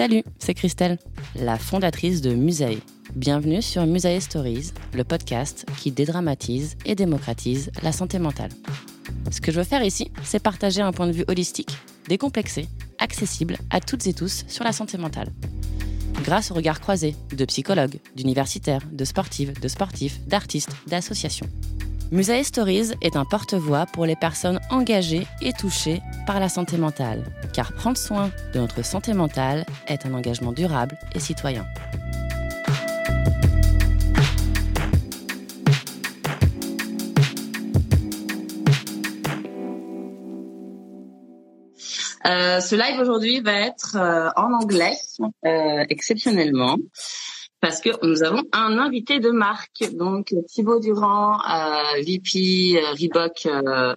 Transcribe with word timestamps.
Salut, 0.00 0.22
c'est 0.38 0.54
Christelle, 0.54 0.96
la 1.38 1.58
fondatrice 1.58 2.22
de 2.22 2.32
Musae. 2.32 2.78
Bienvenue 3.14 3.60
sur 3.60 3.84
Musae 3.84 4.18
Stories, 4.18 4.72
le 4.94 5.04
podcast 5.04 5.66
qui 5.76 5.92
dédramatise 5.92 6.78
et 6.86 6.94
démocratise 6.94 7.70
la 7.82 7.92
santé 7.92 8.18
mentale. 8.18 8.48
Ce 9.30 9.42
que 9.42 9.52
je 9.52 9.58
veux 9.58 9.64
faire 9.64 9.84
ici, 9.84 10.10
c'est 10.22 10.42
partager 10.42 10.80
un 10.80 10.92
point 10.92 11.06
de 11.06 11.12
vue 11.12 11.26
holistique, 11.28 11.76
décomplexé, 12.08 12.66
accessible 12.98 13.58
à 13.68 13.80
toutes 13.80 14.06
et 14.06 14.14
tous 14.14 14.46
sur 14.48 14.64
la 14.64 14.72
santé 14.72 14.96
mentale. 14.96 15.28
Grâce 16.22 16.50
au 16.50 16.54
regard 16.54 16.80
croisé 16.80 17.16
de 17.34 17.44
psychologues, 17.44 17.98
d'universitaires, 18.14 18.82
de 18.90 19.04
sportives, 19.04 19.58
de 19.60 19.68
sportifs, 19.68 20.20
d'artistes, 20.26 20.76
d'associations. 20.86 21.48
Musae 22.12 22.42
Stories 22.42 22.90
est 23.02 23.14
un 23.14 23.24
porte-voix 23.24 23.86
pour 23.86 24.04
les 24.04 24.16
personnes 24.16 24.58
engagées 24.70 25.26
et 25.42 25.52
touchées 25.52 26.02
par 26.26 26.40
la 26.40 26.48
santé 26.48 26.76
mentale, 26.76 27.22
car 27.52 27.72
prendre 27.72 27.96
soin 27.96 28.30
de 28.52 28.58
notre 28.58 28.84
santé 28.84 29.12
mentale 29.12 29.64
est 29.86 30.04
un 30.06 30.14
engagement 30.14 30.52
durable 30.52 30.98
et 31.14 31.20
citoyen. 31.20 31.64
Euh, 42.30 42.60
ce 42.60 42.76
live 42.76 43.00
aujourd'hui 43.00 43.40
va 43.40 43.54
être 43.54 43.96
euh, 43.96 44.28
en 44.36 44.52
anglais, 44.52 44.96
euh, 45.44 45.84
exceptionnellement, 45.88 46.76
parce 47.60 47.80
que 47.80 47.90
nous 48.06 48.22
avons 48.22 48.44
un 48.52 48.78
invité 48.78 49.18
de 49.18 49.30
marque, 49.30 49.82
donc 49.94 50.32
Thibaut 50.46 50.78
Durand, 50.78 51.38
VP 52.06 52.80
Reebok 52.98 53.48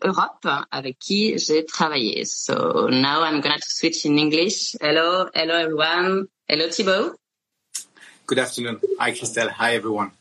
Europe, 0.04 0.48
avec 0.72 0.98
qui 0.98 1.38
j'ai 1.38 1.64
travaillé. 1.64 2.26
So 2.26 2.90
now 2.90 3.24
I'm 3.24 3.40
going 3.42 3.60
to 3.60 3.70
switch 3.70 4.06
in 4.06 4.18
English. 4.18 4.76
Hello, 4.82 5.28
hello 5.36 5.54
everyone. 5.54 6.26
Hello 6.48 6.68
Thibaut. 6.70 7.14
Good 8.26 8.40
afternoon. 8.40 8.80
Hi, 9.00 9.12
Christelle. 9.12 9.52
Hi, 9.52 9.76
everyone. 9.76 10.12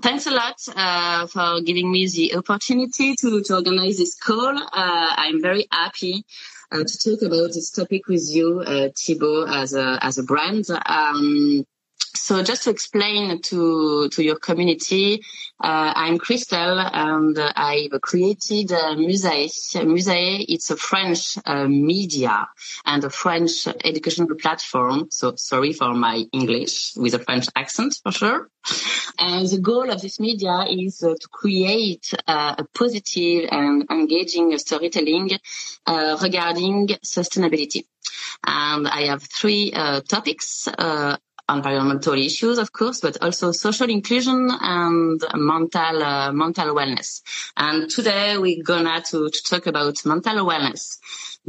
Thanks 0.00 0.26
a 0.26 0.30
lot 0.30 0.56
uh, 0.74 1.26
for 1.26 1.60
giving 1.62 1.90
me 1.90 2.06
the 2.06 2.36
opportunity 2.36 3.16
to, 3.16 3.42
to 3.42 3.54
organize 3.56 3.98
this 3.98 4.14
call. 4.14 4.56
Uh, 4.56 5.10
I'm 5.16 5.42
very 5.42 5.66
happy 5.70 6.24
to 6.70 6.98
talk 6.98 7.22
about 7.22 7.52
this 7.52 7.70
topic 7.70 8.06
with 8.06 8.26
you, 8.30 8.60
uh, 8.60 8.88
Thibault, 8.96 9.46
as 9.48 9.74
a 9.74 9.98
as 10.02 10.18
a 10.18 10.22
brand. 10.22 10.66
Um, 10.86 11.64
so 12.20 12.42
just 12.42 12.64
to 12.64 12.70
explain 12.70 13.40
to 13.42 14.08
to 14.10 14.22
your 14.22 14.36
community, 14.36 15.22
uh, 15.58 15.92
I'm 15.96 16.18
Christelle 16.18 16.78
and 16.92 17.38
I've 17.38 17.98
created 18.02 18.72
uh, 18.72 18.94
Musae. 18.94 19.48
Musae, 19.84 20.44
it's 20.48 20.70
a 20.70 20.76
French 20.76 21.38
uh, 21.46 21.66
media 21.66 22.46
and 22.84 23.02
a 23.04 23.10
French 23.10 23.66
educational 23.84 24.36
platform. 24.36 25.08
So 25.10 25.34
sorry 25.36 25.72
for 25.72 25.94
my 25.94 26.24
English 26.32 26.92
with 26.96 27.14
a 27.14 27.20
French 27.20 27.46
accent 27.56 27.98
for 28.02 28.12
sure. 28.12 28.50
And 29.18 29.48
the 29.48 29.58
goal 29.58 29.90
of 29.90 30.02
this 30.02 30.20
media 30.20 30.66
is 30.68 31.02
uh, 31.02 31.14
to 31.18 31.28
create 31.30 32.12
uh, 32.26 32.56
a 32.58 32.64
positive 32.74 33.48
and 33.50 33.86
engaging 33.90 34.56
storytelling 34.58 35.30
uh, 35.86 36.18
regarding 36.22 36.88
sustainability. 37.02 37.84
And 38.46 38.86
I 38.86 39.06
have 39.06 39.22
three 39.22 39.72
uh, 39.72 40.00
topics 40.02 40.68
environmental 41.54 42.14
issues, 42.14 42.58
of 42.58 42.72
course, 42.72 43.00
but 43.00 43.22
also 43.22 43.52
social 43.52 43.88
inclusion 43.88 44.48
and 44.60 45.22
mental 45.34 46.02
uh, 46.02 46.32
mental 46.32 46.74
wellness. 46.74 47.22
And 47.56 47.90
today 47.90 48.38
we're 48.38 48.62
gonna 48.62 49.02
to, 49.10 49.30
to 49.30 49.42
talk 49.42 49.66
about 49.66 50.04
mental 50.04 50.46
wellness 50.46 50.98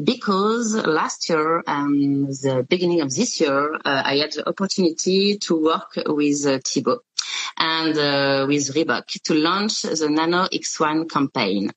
because 0.01 0.73
last 0.75 1.29
year 1.29 1.63
and 1.67 2.27
the 2.27 2.65
beginning 2.67 3.01
of 3.01 3.13
this 3.13 3.41
year, 3.41 3.75
uh, 3.75 4.01
I 4.05 4.17
had 4.17 4.33
the 4.33 4.47
opportunity 4.47 5.37
to 5.39 5.61
work 5.61 5.93
with 6.05 6.45
uh, 6.45 6.59
Thibault 6.65 7.01
and 7.57 7.97
uh, 7.97 8.45
with 8.47 8.73
Reebok 8.73 9.07
to 9.23 9.33
launch 9.33 9.83
the 9.83 10.09
Nano 10.09 10.45
X1 10.45 11.09
campaign. 11.09 11.71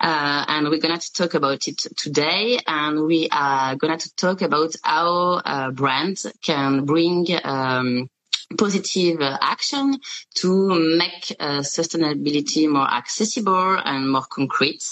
Uh, 0.00 0.44
and 0.48 0.68
we're 0.68 0.80
going 0.80 0.98
to 0.98 1.12
talk 1.12 1.34
about 1.34 1.66
it 1.68 1.78
today. 1.96 2.58
And 2.66 3.04
we 3.04 3.28
are 3.30 3.76
going 3.76 3.98
to 3.98 4.14
talk 4.16 4.42
about 4.42 4.74
how 4.82 5.40
uh, 5.44 5.70
brands 5.70 6.26
can 6.42 6.84
bring 6.84 7.26
um, 7.44 8.10
positive 8.56 9.20
action 9.20 9.98
to 10.34 10.96
make 10.96 11.34
uh, 11.40 11.60
sustainability 11.60 12.68
more 12.68 12.88
accessible 12.88 13.78
and 13.84 14.10
more 14.10 14.26
concrete. 14.30 14.84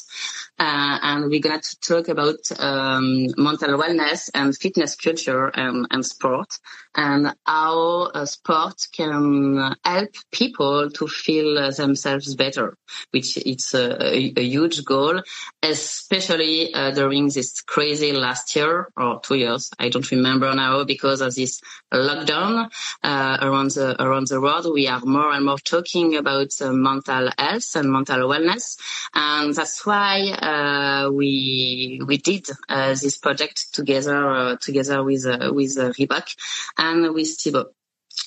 Uh, 0.59 0.99
and 1.03 1.31
we're 1.31 1.41
going 1.41 1.60
to 1.60 1.81
talk 1.81 2.09
about 2.09 2.38
um, 2.59 3.27
mental 3.37 3.78
wellness 3.78 4.31
and 4.34 4.56
fitness 4.56 4.97
culture 4.97 5.47
and, 5.49 5.87
and 5.91 6.04
sport 6.04 6.59
and 6.97 7.34
how 7.44 8.10
uh, 8.15 8.25
sport 8.25 8.87
can 8.93 9.75
help 9.84 10.10
people 10.31 10.91
to 10.91 11.06
feel 11.09 11.71
themselves 11.72 12.34
better, 12.34 12.77
which 13.10 13.37
it's 13.38 13.75
a, 13.75 14.03
a, 14.03 14.32
a 14.37 14.43
huge 14.43 14.84
goal, 14.84 15.21
especially 15.62 16.72
uh, 16.72 16.93
during 16.93 17.28
this 17.28 17.62
crazy 17.62 18.12
last 18.12 18.54
year 18.54 18.88
or 18.97 19.21
two 19.21 19.34
years. 19.34 19.71
I 19.78 19.88
don't 19.88 20.09
remember 20.10 20.54
now 20.54 20.84
because 20.84 21.21
of 21.21 21.34
this 21.34 21.60
lockdown 21.93 22.71
uh, 23.03 23.38
around 23.41 23.72
the 23.72 24.00
around 24.03 24.28
the 24.28 24.41
world. 24.41 24.66
We 24.72 24.87
are 24.88 25.00
more 25.00 25.33
and 25.33 25.44
more 25.44 25.59
talking 25.59 26.16
about 26.16 26.53
uh, 26.60 26.72
mental 26.72 27.30
health 27.39 27.77
and 27.77 27.91
mental 27.91 28.28
wellness, 28.28 28.77
and 29.15 29.54
that's 29.54 29.84
why 29.84 30.30
uh, 30.30 31.10
we 31.10 32.01
we 32.07 32.18
did 32.18 32.47
uh, 32.68 32.91
this 32.91 33.18
project 33.18 33.74
together 33.74 34.57
together 34.60 35.03
with 35.03 35.24
with 35.51 35.77
Reebok 35.77 36.36
and 36.84 37.15
with 37.15 37.31
Thibault. 37.41 37.71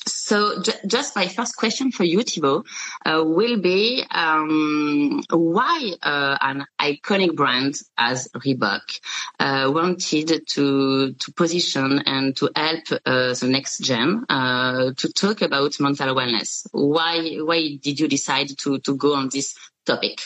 So 0.06 0.62
just 0.86 1.16
my 1.16 1.28
first 1.28 1.56
question 1.56 1.92
for 1.92 2.04
you, 2.04 2.22
Thibault, 2.24 2.64
uh, 3.06 3.24
will 3.26 3.58
be 3.62 4.04
um, 4.12 5.24
why 5.30 5.94
uh, 6.02 6.38
an 6.42 6.66
iconic 6.80 7.36
brand 7.36 7.76
as 7.98 8.28
Reebok 8.36 9.00
uh, 9.40 9.72
wanted 9.74 10.48
to 10.48 11.14
to 11.14 11.32
position 11.34 12.00
and 12.06 12.36
to 12.38 12.50
help 12.56 12.86
uh, 13.06 13.34
the 13.34 13.48
next 13.50 13.80
gen 13.80 14.26
uh, 14.30 14.92
to 14.98 15.08
talk 15.14 15.42
about 15.42 15.80
mental 15.80 16.16
wellness. 16.16 16.68
Why 16.72 17.38
why 17.50 17.78
did 17.82 18.00
you 18.00 18.08
decide 18.08 18.50
to 18.64 18.80
to 18.80 18.96
go 18.96 19.14
on 19.14 19.30
this 19.32 19.56
topic? 19.86 20.20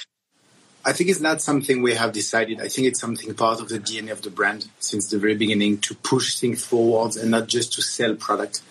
I 0.84 0.94
think 0.94 1.10
it's 1.12 1.20
not 1.20 1.42
something 1.42 1.84
we 1.84 1.94
have 1.94 2.12
decided. 2.12 2.60
I 2.60 2.68
think 2.68 2.88
it's 2.88 3.00
something 3.00 3.34
part 3.36 3.62
of 3.62 3.70
the 3.70 3.80
DNA 3.80 4.12
of 4.12 4.24
the 4.24 4.32
brand 4.32 4.68
since 4.80 5.10
the 5.10 5.20
very 5.20 5.36
beginning 5.36 5.78
to 5.80 5.94
push 5.94 6.40
things 6.40 6.66
forward 6.66 7.16
and 7.18 7.30
not 7.30 7.48
just 7.48 7.74
to 7.74 7.84
sell 7.84 8.16
product. 8.16 8.62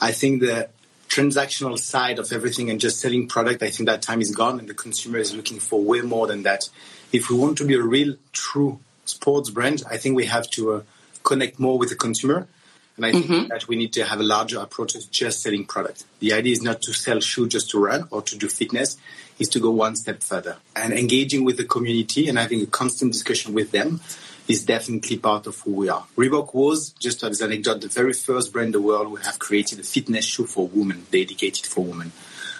I 0.00 0.10
think 0.10 0.40
the 0.40 0.68
transactional 1.08 1.78
side 1.78 2.18
of 2.18 2.32
everything 2.32 2.68
and 2.68 2.80
just 2.80 3.00
selling 3.00 3.28
product, 3.28 3.62
I 3.62 3.70
think 3.70 3.88
that 3.88 4.02
time 4.02 4.20
is 4.20 4.34
gone 4.34 4.58
and 4.58 4.68
the 4.68 4.74
consumer 4.74 5.18
is 5.18 5.34
looking 5.34 5.60
for 5.60 5.80
way 5.80 6.00
more 6.00 6.26
than 6.26 6.42
that. 6.42 6.68
If 7.12 7.30
we 7.30 7.36
want 7.36 7.58
to 7.58 7.64
be 7.64 7.74
a 7.74 7.82
real, 7.82 8.16
true 8.32 8.80
sports 9.04 9.50
brand, 9.50 9.84
I 9.88 9.98
think 9.98 10.16
we 10.16 10.26
have 10.26 10.50
to 10.50 10.72
uh, 10.72 10.82
connect 11.22 11.60
more 11.60 11.78
with 11.78 11.90
the 11.90 11.94
consumer. 11.94 12.48
And 12.96 13.04
I 13.04 13.12
think 13.12 13.26
mm-hmm. 13.26 13.48
that 13.48 13.68
we 13.68 13.76
need 13.76 13.92
to 13.94 14.04
have 14.04 14.20
a 14.20 14.22
larger 14.22 14.58
approach 14.58 14.92
to 14.92 15.10
just 15.10 15.42
selling 15.42 15.66
product. 15.66 16.04
The 16.20 16.32
idea 16.32 16.52
is 16.52 16.62
not 16.62 16.80
to 16.82 16.92
sell 16.92 17.20
shoes 17.20 17.48
just 17.48 17.70
to 17.70 17.78
run 17.78 18.08
or 18.10 18.22
to 18.22 18.38
do 18.38 18.48
fitness, 18.48 18.96
is 19.38 19.48
to 19.50 19.60
go 19.60 19.70
one 19.70 19.96
step 19.96 20.22
further. 20.22 20.56
And 20.74 20.92
engaging 20.92 21.44
with 21.44 21.58
the 21.58 21.64
community 21.64 22.28
and 22.28 22.38
having 22.38 22.62
a 22.62 22.66
constant 22.66 23.12
discussion 23.12 23.52
with 23.52 23.70
them 23.70 24.00
is 24.48 24.64
definitely 24.64 25.18
part 25.18 25.46
of 25.46 25.58
who 25.60 25.72
we 25.72 25.88
are. 25.88 26.06
Reebok 26.16 26.54
was, 26.54 26.90
just 26.90 27.22
as 27.22 27.40
an 27.40 27.50
anecdote, 27.50 27.80
the 27.80 27.88
very 27.88 28.12
first 28.12 28.52
brand 28.52 28.66
in 28.66 28.72
the 28.72 28.80
world 28.80 29.08
who 29.08 29.16
have 29.16 29.38
created 29.38 29.80
a 29.80 29.82
fitness 29.82 30.24
shoe 30.24 30.46
for 30.46 30.68
women, 30.68 31.06
dedicated 31.10 31.66
for 31.66 31.84
women. 31.84 32.12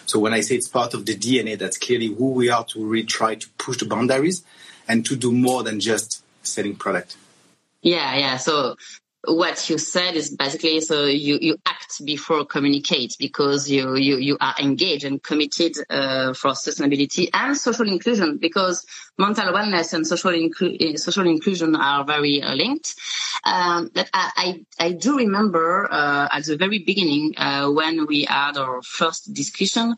So 0.05 0.19
when 0.19 0.33
I 0.33 0.41
say 0.41 0.55
it's 0.55 0.67
part 0.67 0.93
of 0.93 1.05
the 1.05 1.15
DNA, 1.15 1.57
that's 1.57 1.77
clearly 1.77 2.07
who 2.07 2.31
we 2.31 2.49
are 2.49 2.63
to 2.65 2.85
really 2.85 3.05
try 3.05 3.35
to 3.35 3.49
push 3.57 3.77
the 3.77 3.85
boundaries 3.85 4.43
and 4.87 5.05
to 5.05 5.15
do 5.15 5.31
more 5.31 5.63
than 5.63 5.79
just 5.79 6.23
selling 6.43 6.75
product. 6.75 7.17
Yeah, 7.81 8.15
yeah. 8.15 8.37
So 8.37 8.75
what 9.23 9.69
you 9.69 9.77
said 9.77 10.15
is 10.15 10.29
basically 10.29 10.79
so 10.79 11.05
you, 11.05 11.37
you 11.41 11.57
act 11.65 12.03
before 12.05 12.45
communicate 12.45 13.15
because 13.19 13.69
you, 13.69 13.95
you, 13.95 14.17
you 14.17 14.37
are 14.39 14.55
engaged 14.59 15.05
and 15.05 15.21
committed 15.21 15.75
uh, 15.89 16.33
for 16.33 16.51
sustainability 16.51 17.29
and 17.33 17.57
social 17.57 17.87
inclusion 17.87 18.37
because 18.37 18.85
mental 19.17 19.51
wellness 19.53 19.93
and 19.93 20.05
social, 20.05 20.31
inclu- 20.31 20.99
social 20.99 21.27
inclusion 21.27 21.75
are 21.75 22.03
very 22.03 22.41
uh, 22.41 22.53
linked. 22.53 22.95
Um, 23.43 23.89
but 23.93 24.09
I, 24.13 24.31
I, 24.79 24.85
I, 24.85 24.91
do 24.91 25.17
remember 25.17 25.87
uh, 25.91 26.27
at 26.31 26.45
the 26.45 26.57
very 26.57 26.79
beginning 26.79 27.33
uh, 27.37 27.69
when 27.69 28.05
we 28.05 28.25
had 28.25 28.57
our 28.57 28.81
first 28.81 29.33
discussion, 29.33 29.95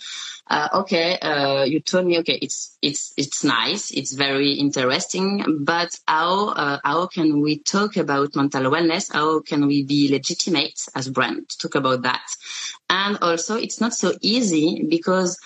uh, 0.48 0.70
okay, 0.74 1.18
uh, 1.20 1.64
you 1.64 1.80
told 1.80 2.06
me, 2.06 2.20
okay, 2.20 2.40
it's 2.42 2.78
it's 2.82 3.14
it's 3.18 3.44
nice, 3.44 3.92
it's 3.92 4.14
very 4.14 4.54
interesting, 4.54 5.64
but 5.64 5.98
how 6.08 6.50
uh, 6.50 6.80
how 6.84 7.08
can 7.08 7.42
we 7.42 7.60
talk 7.60 7.98
about 7.98 8.36
mental 8.36 8.64
wellness? 8.64 9.12
How 9.14 9.42
can 9.42 9.68
we 9.68 9.84
be 9.84 10.10
legitimate 10.10 10.80
as 10.96 11.10
brand 11.10 11.50
to 11.50 11.58
talk 11.58 11.76
about 11.76 12.02
that? 12.04 12.26
And 12.90 13.18
also, 13.22 13.56
it's 13.56 13.80
not 13.80 13.94
so 13.94 14.14
easy 14.22 14.86
because 14.90 15.40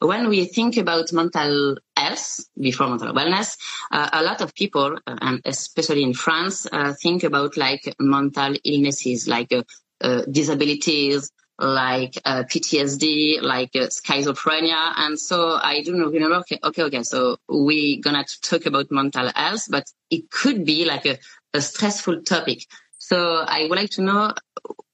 when 0.00 0.28
we 0.28 0.44
think 0.44 0.76
about 0.76 1.12
mental 1.12 1.76
health 1.96 2.40
before 2.58 2.88
mental 2.88 3.14
wellness, 3.14 3.56
uh, 3.90 4.10
a 4.12 4.22
lot 4.22 4.40
of 4.40 4.54
people, 4.54 4.98
uh, 5.06 5.16
and 5.20 5.40
especially 5.44 6.02
in 6.02 6.14
France, 6.14 6.66
uh, 6.70 6.92
think 6.92 7.24
about 7.24 7.56
like 7.56 7.94
mental 7.98 8.54
illnesses, 8.64 9.26
like 9.26 9.52
uh, 9.52 9.62
uh, 10.00 10.22
disabilities, 10.30 11.30
like 11.58 12.12
PTSD, 12.12 13.40
like 13.40 13.72
schizophrenia. 13.72 14.92
And 14.96 15.18
so 15.18 15.54
I 15.54 15.80
do 15.82 15.92
not 15.92 15.98
know, 15.98 16.12
remember, 16.12 16.36
okay, 16.36 16.58
okay, 16.62 16.82
okay. 16.82 17.02
So 17.02 17.38
we're 17.48 18.02
going 18.02 18.22
to 18.22 18.40
talk 18.42 18.66
about 18.66 18.90
mental 18.90 19.30
health, 19.34 19.64
but 19.70 19.84
it 20.10 20.30
could 20.30 20.66
be 20.66 20.84
like 20.84 21.06
a, 21.06 21.16
a 21.54 21.62
stressful 21.62 22.24
topic. 22.24 22.66
So 22.98 23.36
I 23.36 23.66
would 23.70 23.78
like 23.78 23.90
to 23.90 24.02
know 24.02 24.34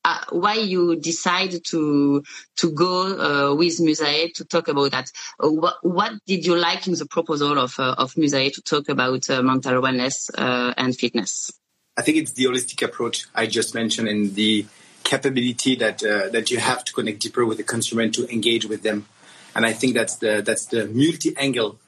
uh, 0.04 0.24
why 0.30 0.54
you 0.54 0.96
decide 0.96 1.64
to 1.64 2.22
to 2.56 2.72
go 2.72 3.50
uh, 3.50 3.54
with 3.54 3.78
Musae 3.78 4.32
to 4.34 4.44
talk 4.44 4.68
about 4.68 4.90
that. 4.90 5.10
Uh, 5.42 5.50
what, 5.50 5.76
what 5.82 6.12
did 6.26 6.44
you 6.44 6.56
like 6.56 6.86
in 6.86 6.94
the 6.94 7.06
proposal 7.06 7.58
of 7.58 7.78
uh, 7.78 7.94
of 7.98 8.14
Musae 8.14 8.52
to 8.52 8.62
talk 8.62 8.88
about 8.88 9.28
uh, 9.30 9.42
mental 9.42 9.80
wellness 9.80 10.30
uh, 10.36 10.74
and 10.76 10.96
fitness? 10.96 11.52
I 11.96 12.02
think 12.02 12.16
it's 12.16 12.32
the 12.32 12.44
holistic 12.44 12.82
approach 12.84 13.26
I 13.34 13.46
just 13.46 13.74
mentioned 13.74 14.08
and 14.08 14.34
the 14.34 14.66
capability 15.04 15.76
that 15.76 15.98
that 15.98 16.50
you 16.50 16.58
have 16.58 16.84
to 16.84 16.92
connect 16.92 17.20
deeper 17.20 17.44
with 17.44 17.58
the 17.58 17.64
consumer 17.64 18.02
and 18.02 18.14
to 18.14 18.32
engage 18.32 18.66
with 18.66 18.82
them. 18.82 19.06
And 19.54 19.66
I 19.66 19.72
think 19.72 19.94
that's 19.94 20.16
the 20.16 20.42
that's 20.44 20.66
the 20.66 20.86
multi-angle 20.86 21.78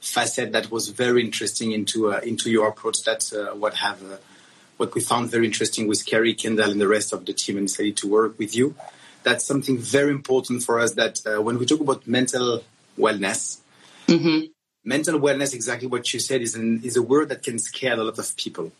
facet 0.00 0.52
that 0.52 0.70
was 0.70 0.88
very 0.88 1.22
interesting 1.22 1.72
into 1.72 2.10
into 2.10 2.50
your 2.50 2.68
approach. 2.68 3.04
That's 3.04 3.32
what 3.32 3.74
have 3.74 4.00
what 4.80 4.94
we 4.94 5.00
found 5.00 5.30
very 5.30 5.46
interesting 5.46 5.86
with 5.86 6.04
Kerry, 6.10 6.34
Kendall, 6.34 6.70
and 6.70 6.80
the 6.80 6.88
rest 6.88 7.12
of 7.12 7.24
the 7.26 7.32
team, 7.32 7.56
and 7.58 7.66
decided 7.68 7.96
to 7.98 8.08
work 8.08 8.38
with 8.38 8.52
you. 8.56 8.74
That's 9.22 9.44
something 9.44 9.76
very 9.78 10.10
important 10.10 10.62
for 10.62 10.80
us. 10.80 10.94
That 10.94 11.20
uh, 11.26 11.42
when 11.42 11.58
we 11.58 11.66
talk 11.66 11.80
about 11.80 12.06
mental 12.06 12.64
wellness. 12.98 13.58
Mm-hmm. 14.08 14.46
Mental 14.82 15.20
wellness, 15.20 15.54
exactly 15.54 15.86
what 15.86 16.12
you 16.12 16.18
said, 16.18 16.40
is 16.40 16.54
an, 16.54 16.80
is 16.82 16.96
a 16.96 17.02
word 17.02 17.28
that 17.28 17.42
can 17.42 17.58
scare 17.58 17.94
a 18.00 18.02
lot 18.02 18.18
of 18.18 18.36
people 18.36 18.72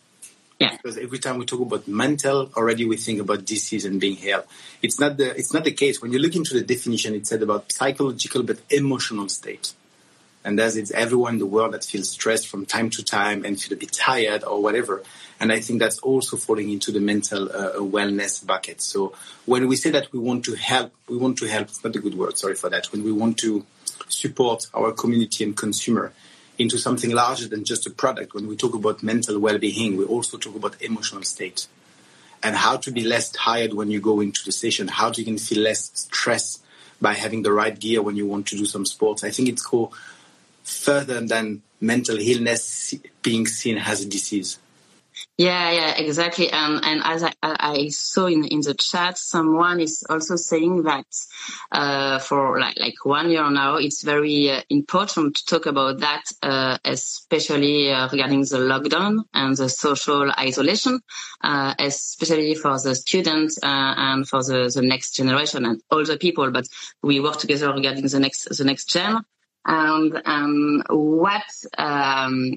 yeah. 0.61 0.77
Because 0.77 0.99
every 0.99 1.19
time 1.19 1.39
we 1.39 1.47
talk 1.47 1.61
about 1.61 1.89
mental, 1.89 2.51
already 2.55 2.85
we 2.85 2.99
think 2.99 3.19
about 3.19 3.47
disease 3.47 3.87
and 3.87 3.99
being 3.99 4.19
ill. 4.23 4.45
It's 4.83 5.01
not 5.01 5.17
the 5.17 5.35
it's 5.35 5.55
not 5.55 5.65
the 5.65 5.73
case. 5.73 6.03
When 6.03 6.13
you 6.13 6.19
look 6.19 6.37
into 6.37 6.53
the 6.53 6.63
definition, 6.63 7.15
it 7.15 7.27
said 7.27 7.43
about 7.43 7.73
psychological 7.73 8.43
but 8.43 8.59
emotional 8.69 9.29
state. 9.31 9.73
And 10.45 10.59
as 10.59 10.77
it's 10.77 10.91
everyone 10.91 11.35
in 11.35 11.39
the 11.39 11.47
world 11.47 11.75
that 11.75 11.85
feels 11.85 12.11
stressed 12.11 12.49
from 12.49 12.65
time 12.65 12.91
to 12.91 13.05
time 13.05 13.45
and 13.45 13.61
feel 13.61 13.75
a 13.77 13.81
bit 13.81 13.93
tired 13.93 14.43
or 14.43 14.63
whatever. 14.63 15.03
And 15.39 15.53
I 15.53 15.61
think 15.61 15.81
that's 15.81 15.99
also 15.99 16.37
falling 16.37 16.71
into 16.71 16.93
the 16.93 17.01
mental 17.01 17.51
uh, 17.51 17.75
wellness 17.77 18.47
bucket. 18.47 18.81
So 18.81 19.15
when 19.47 19.69
we 19.69 19.77
say 19.77 19.91
that 19.91 20.13
we 20.13 20.19
want 20.19 20.45
to 20.47 20.55
help, 20.55 20.93
we 21.09 21.17
want 21.17 21.39
to 21.39 21.47
help. 21.47 21.69
It's 21.69 21.85
not 21.85 21.97
a 21.97 22.01
good 22.01 22.15
word. 22.15 22.39
Sorry 22.39 22.55
for 22.55 22.71
that. 22.71 22.91
When 22.93 23.05
we 23.05 23.13
want 23.13 23.39
to 23.39 23.65
support 24.09 24.67
our 24.75 24.93
community 24.93 25.45
and 25.45 25.57
consumer, 25.57 26.13
into 26.61 26.77
something 26.77 27.11
larger 27.11 27.49
than 27.49 27.65
just 27.65 27.87
a 27.87 27.91
product. 27.91 28.35
When 28.35 28.47
we 28.47 28.55
talk 28.55 28.75
about 28.75 29.03
mental 29.03 29.39
well-being, 29.39 29.97
we 29.97 30.05
also 30.05 30.37
talk 30.37 30.55
about 30.55 30.81
emotional 30.83 31.23
state 31.23 31.67
and 32.43 32.55
how 32.55 32.77
to 32.77 32.91
be 32.91 33.03
less 33.03 33.31
tired 33.31 33.73
when 33.73 33.91
you 33.91 33.99
go 34.01 34.21
into 34.21 34.45
the 34.45 34.53
session, 34.53 34.87
how 34.87 35.11
to 35.11 35.23
even 35.23 35.39
feel 35.39 35.63
less 35.63 35.91
stress 35.95 36.61
by 37.01 37.15
having 37.15 37.43
the 37.43 37.53
right 37.53 37.79
gear 37.79 38.03
when 38.03 38.17
you 38.17 38.27
want 38.27 38.47
to 38.49 38.57
do 38.57 38.67
some 38.67 38.85
sports. 38.85 39.25
I 39.25 39.31
think 39.31 39.49
it's 39.49 39.65
go 39.65 39.91
further 40.71 41.21
than 41.21 41.63
mental 41.81 42.19
illness 42.19 42.95
being 43.23 43.47
seen 43.47 43.79
as 43.79 44.03
a 44.03 44.07
disease. 44.07 44.59
Yeah, 45.37 45.71
yeah, 45.71 45.95
exactly. 45.97 46.51
And 46.51 46.85
and 46.85 47.01
as 47.03 47.23
I, 47.23 47.33
I 47.43 47.89
saw 47.89 48.27
in 48.27 48.45
in 48.45 48.61
the 48.61 48.75
chat, 48.75 49.17
someone 49.17 49.81
is 49.81 50.05
also 50.09 50.37
saying 50.37 50.83
that 50.83 51.07
uh, 51.73 52.19
for 52.19 52.61
like 52.61 52.79
like 52.79 53.05
one 53.05 53.31
year 53.31 53.51
now, 53.51 53.77
it's 53.77 54.03
very 54.03 54.51
uh, 54.51 54.61
important 54.69 55.37
to 55.37 55.47
talk 55.47 55.67
about 55.67 56.01
that, 56.01 56.25
uh, 56.43 56.77
especially 56.85 57.91
uh, 57.91 58.09
regarding 58.13 58.41
the 58.41 58.59
lockdown 58.59 59.25
and 59.33 59.57
the 59.57 59.69
social 59.69 60.31
isolation, 60.39 61.01
uh, 61.43 61.75
especially 61.79 62.55
for 62.55 62.79
the 62.79 62.95
students 62.95 63.59
uh, 63.63 63.95
and 63.97 64.29
for 64.29 64.43
the 64.43 64.71
the 64.75 64.83
next 64.83 65.13
generation 65.13 65.65
and 65.65 65.81
all 65.91 66.05
the 66.05 66.19
people. 66.19 66.51
But 66.51 66.69
we 67.03 67.19
work 67.21 67.39
together 67.39 67.73
regarding 67.73 68.07
the 68.07 68.21
next 68.21 68.57
the 68.57 68.65
next 68.65 68.91
gen. 68.91 69.25
And 69.65 70.23
um, 70.25 70.83
what 70.89 71.43
um, 71.77 72.55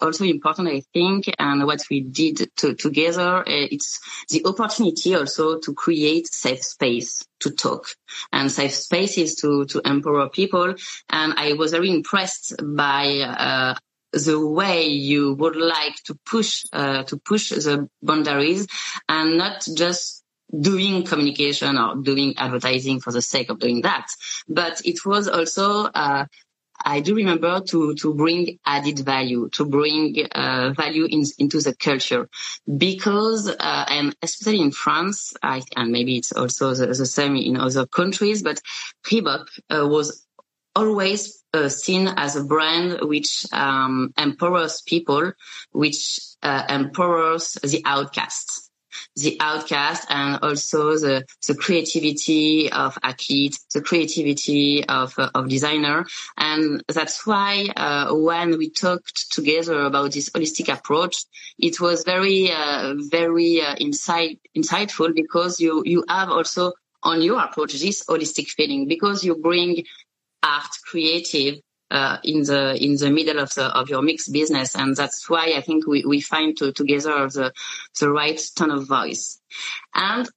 also 0.00 0.24
important, 0.24 0.68
I 0.68 0.82
think, 0.94 1.30
and 1.38 1.66
what 1.66 1.82
we 1.90 2.00
did 2.00 2.50
to, 2.56 2.74
together, 2.74 3.40
uh, 3.40 3.44
it's 3.46 4.00
the 4.30 4.44
opportunity 4.46 5.14
also 5.14 5.58
to 5.58 5.74
create 5.74 6.32
safe 6.32 6.62
space 6.62 7.26
to 7.40 7.50
talk 7.50 7.86
and 8.32 8.50
safe 8.50 8.74
spaces 8.74 9.36
to 9.36 9.66
to 9.66 9.80
empower 9.84 10.28
people. 10.30 10.74
And 11.10 11.34
I 11.36 11.52
was 11.52 11.72
very 11.72 11.90
impressed 11.90 12.54
by 12.62 13.18
uh, 13.20 13.74
the 14.12 14.40
way 14.40 14.86
you 14.86 15.34
would 15.34 15.56
like 15.56 15.96
to 16.04 16.14
push 16.24 16.64
uh, 16.72 17.02
to 17.04 17.18
push 17.18 17.50
the 17.50 17.88
boundaries 18.02 18.66
and 19.08 19.36
not 19.36 19.66
just 19.74 20.24
doing 20.56 21.04
communication 21.04 21.76
or 21.76 21.96
doing 21.96 22.34
advertising 22.38 23.00
for 23.00 23.12
the 23.12 23.22
sake 23.22 23.50
of 23.50 23.58
doing 23.58 23.82
that. 23.82 24.06
But 24.48 24.80
it 24.84 25.04
was 25.04 25.28
also, 25.28 25.84
uh, 25.84 26.26
I 26.84 27.00
do 27.00 27.14
remember 27.14 27.60
to, 27.60 27.94
to 27.96 28.14
bring 28.14 28.58
added 28.64 29.00
value, 29.00 29.48
to 29.54 29.64
bring 29.64 30.16
uh, 30.32 30.72
value 30.76 31.06
in, 31.06 31.24
into 31.38 31.60
the 31.60 31.74
culture 31.74 32.28
because, 32.76 33.48
uh, 33.48 33.84
and 33.88 34.16
especially 34.22 34.60
in 34.60 34.70
France, 34.70 35.34
I, 35.42 35.62
and 35.76 35.90
maybe 35.90 36.16
it's 36.16 36.32
also 36.32 36.74
the, 36.74 36.86
the, 36.86 37.06
same 37.06 37.36
in 37.36 37.56
other 37.56 37.86
countries, 37.86 38.42
but 38.42 38.60
Reebok 39.04 39.48
uh, 39.70 39.86
was 39.88 40.24
always 40.76 41.42
uh, 41.52 41.68
seen 41.68 42.06
as 42.06 42.36
a 42.36 42.44
brand 42.44 43.00
which 43.02 43.44
um, 43.52 44.14
empowers 44.16 44.82
people, 44.82 45.32
which 45.72 46.20
uh, 46.42 46.64
empowers 46.68 47.54
the 47.64 47.82
outcasts 47.84 48.67
the 49.22 49.36
outcast 49.40 50.06
and 50.08 50.38
also 50.42 50.96
the, 50.98 51.24
the 51.46 51.54
creativity 51.54 52.70
of 52.70 52.98
athlete, 53.02 53.58
the 53.74 53.80
creativity 53.80 54.84
of, 54.86 55.18
uh, 55.18 55.30
of 55.34 55.48
designer. 55.48 56.06
And 56.36 56.82
that's 56.88 57.26
why, 57.26 57.68
uh, 57.76 58.14
when 58.14 58.58
we 58.58 58.70
talked 58.70 59.32
together 59.32 59.82
about 59.82 60.12
this 60.12 60.30
holistic 60.30 60.72
approach, 60.72 61.16
it 61.58 61.80
was 61.80 62.04
very, 62.04 62.50
uh, 62.50 62.94
very, 62.96 63.60
uh, 63.60 63.74
insight, 63.76 64.40
insightful 64.56 65.14
because 65.14 65.60
you, 65.60 65.82
you 65.84 66.04
have 66.08 66.30
also 66.30 66.72
on 67.02 67.22
your 67.22 67.40
approach 67.40 67.72
this 67.74 68.04
holistic 68.04 68.48
feeling 68.48 68.88
because 68.88 69.24
you 69.24 69.36
bring 69.36 69.84
art, 70.42 70.70
creative, 70.84 71.60
uh, 71.90 72.18
in 72.24 72.42
the 72.42 72.76
in 72.82 72.96
the 72.96 73.10
middle 73.10 73.38
of 73.38 73.54
the 73.54 73.64
of 73.64 73.88
your 73.88 74.02
mixed 74.02 74.32
business, 74.32 74.76
and 74.76 74.96
that's 74.96 75.28
why 75.28 75.54
I 75.56 75.60
think 75.60 75.86
we, 75.86 76.04
we 76.04 76.20
find 76.20 76.56
to, 76.58 76.72
together 76.72 77.28
the 77.28 77.52
the 78.00 78.10
right 78.10 78.40
tone 78.56 78.70
of 78.70 78.86
voice. 78.86 79.40
And 79.94 80.28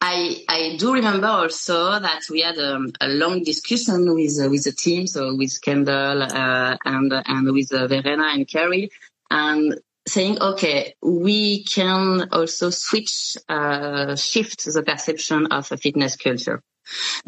I, 0.00 0.44
I 0.48 0.76
do 0.78 0.92
remember 0.92 1.28
also 1.28 1.98
that 1.98 2.22
we 2.30 2.42
had 2.42 2.58
um, 2.58 2.92
a 3.00 3.08
long 3.08 3.42
discussion 3.42 4.14
with 4.14 4.38
uh, 4.42 4.50
with 4.50 4.64
the 4.64 4.72
team, 4.72 5.06
so 5.06 5.34
with 5.34 5.60
Kendall 5.62 6.22
uh, 6.22 6.76
and 6.84 7.12
and 7.12 7.52
with 7.52 7.72
uh, 7.72 7.86
Verena 7.86 8.28
and 8.34 8.46
Carrie, 8.46 8.90
and 9.30 9.80
saying, 10.06 10.40
okay, 10.40 10.94
we 11.02 11.64
can 11.64 12.28
also 12.32 12.68
switch, 12.68 13.36
uh, 13.48 14.14
shift 14.16 14.64
the 14.66 14.82
perception 14.82 15.46
of 15.46 15.72
a 15.72 15.78
fitness 15.78 16.16
culture 16.16 16.62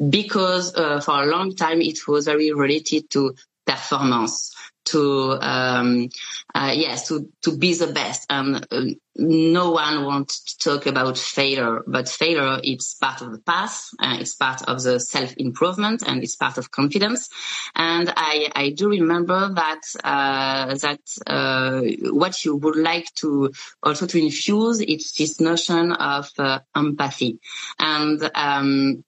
because 0.09 0.75
uh, 0.75 1.01
for 1.01 1.23
a 1.23 1.27
long 1.27 1.55
time 1.55 1.81
it 1.81 2.07
was 2.07 2.27
very 2.27 2.53
related 2.53 3.11
to 3.11 3.35
performance 3.67 4.55
to 4.87 5.37
um, 5.41 6.09
uh, 6.55 6.73
yes 6.75 7.09
to 7.09 7.29
to 7.43 7.57
be 7.57 7.75
the 7.75 7.89
best. 7.89 8.25
And 8.31 8.67
uh, 8.71 8.83
no 9.17 9.73
one 9.73 10.05
wants 10.05 10.57
to 10.57 10.71
talk 10.71 10.87
about 10.87 11.19
failure 11.19 11.83
but 11.87 12.09
failure 12.09 12.61
it's 12.63 12.95
part 12.95 13.21
of 13.23 13.33
the 13.33 13.39
path 13.41 13.89
uh, 13.99 14.19
it's 14.21 14.35
part 14.35 14.63
of 14.63 14.83
the 14.83 15.01
self 15.01 15.35
improvement 15.39 16.03
and 16.07 16.23
it's 16.23 16.37
part 16.37 16.57
of 16.59 16.71
confidence. 16.71 17.29
And 17.75 18.13
i 18.17 18.51
i 18.55 18.71
do 18.71 18.89
remember 18.89 19.53
that 19.55 19.81
uh, 20.05 20.75
that 20.77 21.01
uh, 21.27 21.83
what 22.13 22.45
you 22.45 22.57
would 22.57 22.77
like 22.77 23.13
to 23.17 23.53
also 23.83 24.07
to 24.07 24.19
infuse 24.19 24.81
it's 24.81 25.13
this 25.13 25.41
notion 25.41 25.93
of 25.93 26.31
uh, 26.39 26.61
empathy. 26.75 27.41
And 27.79 28.31
um, 28.35 29.05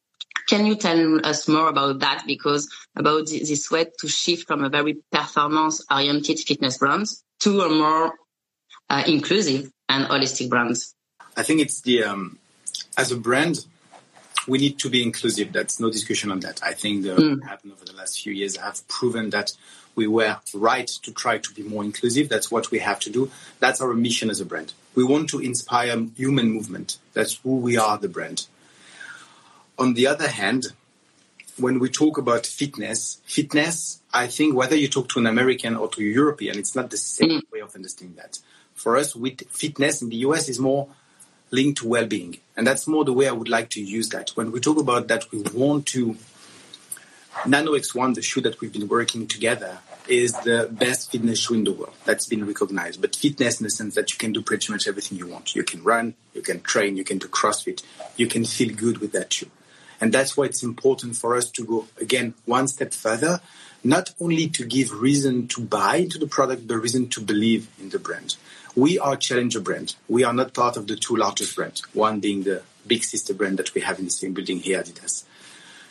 can 0.46 0.66
you 0.66 0.76
tell 0.76 1.26
us 1.26 1.48
more 1.48 1.68
about 1.68 2.00
that? 2.00 2.24
Because 2.26 2.68
about 2.96 3.26
this 3.26 3.70
way 3.70 3.86
to 4.00 4.08
shift 4.08 4.46
from 4.46 4.64
a 4.64 4.68
very 4.68 4.98
performance 5.10 5.84
oriented 5.90 6.38
fitness 6.38 6.78
brand 6.78 7.06
to 7.40 7.60
a 7.62 7.68
more 7.68 8.12
uh, 8.90 9.02
inclusive 9.06 9.70
and 9.88 10.06
holistic 10.06 10.48
brand. 10.48 10.76
I 11.36 11.42
think 11.42 11.60
it's 11.60 11.80
the, 11.82 12.04
um, 12.04 12.38
as 12.96 13.12
a 13.12 13.16
brand, 13.16 13.64
we 14.46 14.58
need 14.58 14.78
to 14.80 14.90
be 14.90 15.02
inclusive. 15.02 15.52
That's 15.52 15.78
no 15.78 15.90
discussion 15.90 16.30
on 16.30 16.40
that. 16.40 16.60
I 16.62 16.72
think 16.72 17.04
the 17.04 17.10
mm. 17.10 17.42
happened 17.46 17.72
over 17.72 17.84
the 17.84 17.92
last 17.92 18.20
few 18.22 18.32
years 18.32 18.56
have 18.56 18.86
proven 18.88 19.30
that 19.30 19.52
we 19.94 20.06
were 20.06 20.38
right 20.54 20.86
to 20.86 21.12
try 21.12 21.38
to 21.38 21.54
be 21.54 21.62
more 21.62 21.84
inclusive. 21.84 22.28
That's 22.28 22.50
what 22.50 22.70
we 22.70 22.78
have 22.78 23.00
to 23.00 23.10
do. 23.10 23.30
That's 23.60 23.80
our 23.80 23.92
mission 23.94 24.30
as 24.30 24.40
a 24.40 24.44
brand. 24.44 24.72
We 24.94 25.04
want 25.04 25.28
to 25.30 25.40
inspire 25.40 25.96
human 26.16 26.50
movement. 26.50 26.98
That's 27.12 27.34
who 27.34 27.56
we 27.56 27.76
are, 27.76 27.98
the 27.98 28.08
brand. 28.08 28.46
On 29.78 29.94
the 29.94 30.06
other 30.06 30.28
hand, 30.28 30.66
when 31.56 31.78
we 31.78 31.88
talk 31.88 32.18
about 32.18 32.46
fitness, 32.46 33.20
fitness, 33.24 34.00
I 34.12 34.26
think 34.26 34.54
whether 34.54 34.76
you 34.76 34.88
talk 34.88 35.08
to 35.10 35.18
an 35.18 35.26
American 35.26 35.76
or 35.76 35.88
to 35.88 36.00
a 36.00 36.04
European, 36.04 36.58
it's 36.58 36.74
not 36.74 36.90
the 36.90 36.96
same 36.96 37.40
mm. 37.40 37.52
way 37.52 37.60
of 37.60 37.74
understanding 37.74 38.16
that. 38.16 38.38
For 38.74 38.96
us, 38.96 39.14
with 39.14 39.48
fitness 39.50 40.02
in 40.02 40.08
the 40.08 40.16
US 40.16 40.48
is 40.48 40.58
more 40.58 40.88
linked 41.50 41.78
to 41.78 41.88
well-being. 41.88 42.38
And 42.56 42.66
that's 42.66 42.86
more 42.86 43.04
the 43.04 43.12
way 43.12 43.28
I 43.28 43.32
would 43.32 43.48
like 43.48 43.70
to 43.70 43.82
use 43.82 44.08
that. 44.10 44.30
When 44.30 44.52
we 44.52 44.60
talk 44.60 44.78
about 44.78 45.08
that, 45.08 45.30
we 45.32 45.42
want 45.42 45.86
to 45.86 46.16
Nano 47.46 47.72
X1, 47.72 48.14
the 48.14 48.22
shoe 48.22 48.40
that 48.40 48.60
we've 48.60 48.72
been 48.72 48.88
working 48.88 49.26
together, 49.26 49.78
is 50.08 50.32
the 50.40 50.68
best 50.72 51.12
fitness 51.12 51.40
shoe 51.40 51.54
in 51.54 51.64
the 51.64 51.72
world. 51.72 51.94
That's 52.04 52.26
been 52.26 52.44
recognized. 52.46 53.00
But 53.00 53.14
fitness 53.14 53.60
in 53.60 53.64
the 53.64 53.70
sense 53.70 53.94
that 53.94 54.10
you 54.10 54.18
can 54.18 54.32
do 54.32 54.42
pretty 54.42 54.72
much 54.72 54.88
everything 54.88 55.18
you 55.18 55.28
want. 55.28 55.54
You 55.54 55.62
can 55.62 55.82
run, 55.82 56.14
you 56.34 56.42
can 56.42 56.60
train, 56.60 56.96
you 56.96 57.04
can 57.04 57.18
do 57.18 57.28
CrossFit, 57.28 57.82
you 58.16 58.26
can 58.26 58.44
feel 58.44 58.74
good 58.74 58.98
with 58.98 59.12
that 59.12 59.32
shoe. 59.32 59.50
And 60.00 60.12
that's 60.12 60.36
why 60.36 60.44
it's 60.44 60.62
important 60.62 61.16
for 61.16 61.36
us 61.36 61.50
to 61.52 61.64
go 61.64 61.86
again 62.00 62.34
one 62.44 62.68
step 62.68 62.92
further, 62.94 63.40
not 63.82 64.14
only 64.20 64.48
to 64.48 64.64
give 64.64 64.92
reason 64.92 65.48
to 65.48 65.60
buy 65.60 65.96
into 65.96 66.18
the 66.18 66.26
product, 66.26 66.66
but 66.66 66.76
reason 66.76 67.08
to 67.10 67.20
believe 67.20 67.68
in 67.80 67.90
the 67.90 67.98
brand. 67.98 68.36
We 68.76 68.98
are 68.98 69.14
a 69.14 69.16
challenger 69.16 69.60
brand. 69.60 69.96
We 70.08 70.24
are 70.24 70.32
not 70.32 70.54
part 70.54 70.76
of 70.76 70.86
the 70.86 70.96
two 70.96 71.16
largest 71.16 71.56
brands, 71.56 71.82
one 71.94 72.20
being 72.20 72.44
the 72.44 72.62
big 72.86 73.02
sister 73.02 73.34
brand 73.34 73.58
that 73.58 73.74
we 73.74 73.80
have 73.80 73.98
in 73.98 74.06
the 74.06 74.10
same 74.10 74.34
building 74.34 74.60
here, 74.60 74.82
Adidas. 74.82 75.24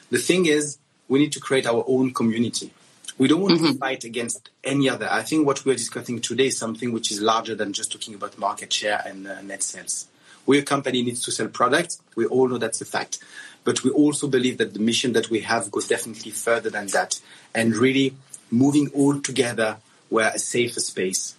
The 0.10 0.20
thing 0.20 0.46
is, 0.46 0.78
we 1.08 1.20
need 1.20 1.32
to 1.34 1.40
create 1.40 1.68
our 1.68 1.84
own 1.88 2.14
community. 2.14 2.72
We 3.18 3.28
don't 3.28 3.42
want 3.42 3.56
mm-hmm. 3.56 3.74
to 3.74 3.78
fight 3.78 4.04
against 4.04 4.50
any 4.64 4.90
other. 4.90 5.08
I 5.10 5.24
think 5.24 5.46
what 5.46 5.66
we're 5.66 5.76
discussing 5.76 6.22
today 6.22 6.48
is 6.48 6.58
something 6.58 6.92
which 6.92 7.12
is 7.12 7.20
larger 7.20 7.56
than 7.56 7.74
just 7.74 7.92
talking 7.92 8.14
about 8.14 8.38
market 8.38 8.72
share 8.72 9.02
and 9.06 9.28
uh, 9.28 9.42
net 9.42 9.64
sales. 9.64 10.08
We 10.46 10.60
a 10.60 10.64
company 10.64 11.02
needs 11.02 11.24
to 11.26 11.32
sell 11.32 11.48
products. 11.48 12.02
We 12.16 12.26
all 12.26 12.48
know 12.48 12.58
that's 12.58 12.80
a 12.80 12.86
fact. 12.86 13.20
But 13.68 13.84
we 13.84 13.90
also 13.90 14.30
believe 14.30 14.60
that 14.60 14.74
the 14.74 14.80
mission 14.80 15.12
that 15.12 15.30
we 15.30 15.42
have 15.42 15.70
goes 15.72 15.90
definitely 15.90 16.32
further 16.32 16.70
than 16.70 16.88
that 16.88 17.20
and 17.54 17.76
really 17.76 18.14
moving 18.50 18.90
all 18.96 19.20
together 19.20 19.76
where 20.08 20.32
a 20.34 20.40
safer 20.40 20.80
space 20.80 21.36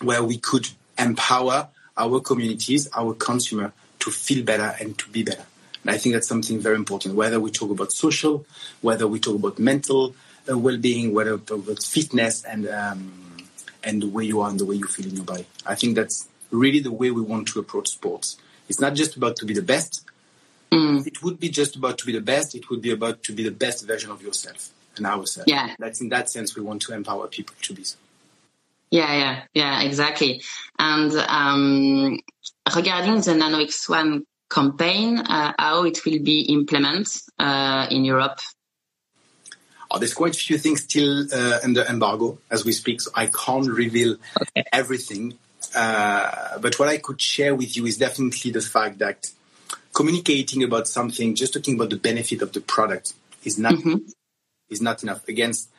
where 0.00 0.24
we 0.24 0.38
could 0.38 0.66
empower 0.98 1.68
our 1.98 2.20
communities, 2.20 2.88
our 2.96 3.12
consumer 3.12 3.74
to 3.98 4.10
feel 4.10 4.42
better 4.42 4.74
and 4.80 4.96
to 4.96 5.06
be 5.10 5.22
better. 5.22 5.44
And 5.82 5.90
I 5.90 5.98
think 5.98 6.14
that's 6.14 6.26
something 6.26 6.60
very 6.60 6.76
important, 6.76 7.14
whether 7.14 7.38
we 7.38 7.50
talk 7.50 7.70
about 7.70 7.92
social, 7.92 8.46
whether 8.80 9.06
we 9.06 9.20
talk 9.20 9.34
about 9.34 9.58
mental 9.58 10.14
uh, 10.50 10.56
well-being, 10.56 11.12
whether 11.12 11.36
we 11.36 11.42
talk 11.42 11.58
about 11.58 11.82
fitness 11.82 12.42
and, 12.42 12.66
um, 12.68 13.36
and 13.84 14.00
the 14.00 14.08
way 14.08 14.24
you 14.24 14.40
are 14.40 14.48
and 14.48 14.58
the 14.58 14.64
way 14.64 14.76
you 14.76 14.86
feel 14.86 15.06
in 15.06 15.16
your 15.16 15.26
body. 15.26 15.44
I 15.66 15.74
think 15.74 15.94
that's 15.94 16.26
really 16.50 16.80
the 16.80 16.90
way 16.90 17.10
we 17.10 17.20
want 17.20 17.48
to 17.48 17.60
approach 17.60 17.88
sports. 17.88 18.38
It's 18.70 18.80
not 18.80 18.94
just 18.94 19.14
about 19.14 19.36
to 19.36 19.44
be 19.44 19.52
the 19.52 19.60
best, 19.60 20.07
Mm. 20.70 21.06
It 21.06 21.22
would 21.22 21.40
be 21.40 21.48
just 21.48 21.76
about 21.76 21.98
to 21.98 22.06
be 22.06 22.12
the 22.12 22.20
best. 22.20 22.54
It 22.54 22.68
would 22.70 22.82
be 22.82 22.90
about 22.90 23.22
to 23.24 23.32
be 23.32 23.42
the 23.42 23.50
best 23.50 23.86
version 23.86 24.10
of 24.10 24.22
yourself 24.22 24.70
and 24.96 25.06
ourselves. 25.06 25.50
Yeah. 25.50 25.74
That's 25.78 26.00
in 26.00 26.08
that 26.10 26.28
sense 26.30 26.56
we 26.56 26.62
want 26.62 26.82
to 26.82 26.94
empower 26.94 27.26
people 27.28 27.54
to 27.62 27.72
be 27.72 27.84
so. 27.84 27.96
Yeah, 28.90 29.14
yeah, 29.14 29.42
yeah, 29.52 29.82
exactly. 29.82 30.42
And 30.78 31.12
um, 31.12 32.18
regarding 32.74 33.20
the 33.20 33.34
Nano 33.34 33.58
X1 33.58 34.24
campaign, 34.50 35.18
uh, 35.18 35.52
how 35.58 35.84
it 35.84 36.04
will 36.06 36.22
be 36.22 36.40
implemented 36.42 37.20
uh, 37.38 37.86
in 37.90 38.04
Europe? 38.04 38.40
Oh, 39.90 39.98
there's 39.98 40.14
quite 40.14 40.34
a 40.34 40.38
few 40.38 40.58
things 40.58 40.82
still 40.82 41.26
uh, 41.32 41.58
under 41.62 41.82
embargo 41.84 42.38
as 42.50 42.64
we 42.64 42.72
speak, 42.72 43.00
so 43.00 43.10
I 43.14 43.26
can't 43.26 43.68
reveal 43.68 44.16
okay. 44.40 44.64
everything. 44.72 45.38
Uh, 45.74 46.58
but 46.58 46.78
what 46.78 46.88
I 46.88 46.98
could 46.98 47.20
share 47.20 47.54
with 47.54 47.76
you 47.76 47.86
is 47.86 47.98
definitely 47.98 48.50
the 48.50 48.60
fact 48.60 48.98
that 48.98 49.30
communicating 49.98 50.62
about 50.62 50.86
something, 50.86 51.34
just 51.34 51.54
talking 51.54 51.74
about 51.74 51.90
the 51.90 51.96
benefit 51.96 52.40
of 52.40 52.52
the 52.52 52.60
product 52.60 53.14
is 53.42 53.58
not 53.58 53.72
mm-hmm. 53.72 53.96
is 54.70 54.80
not 54.80 55.02
enough. 55.02 55.26
Against 55.26 55.70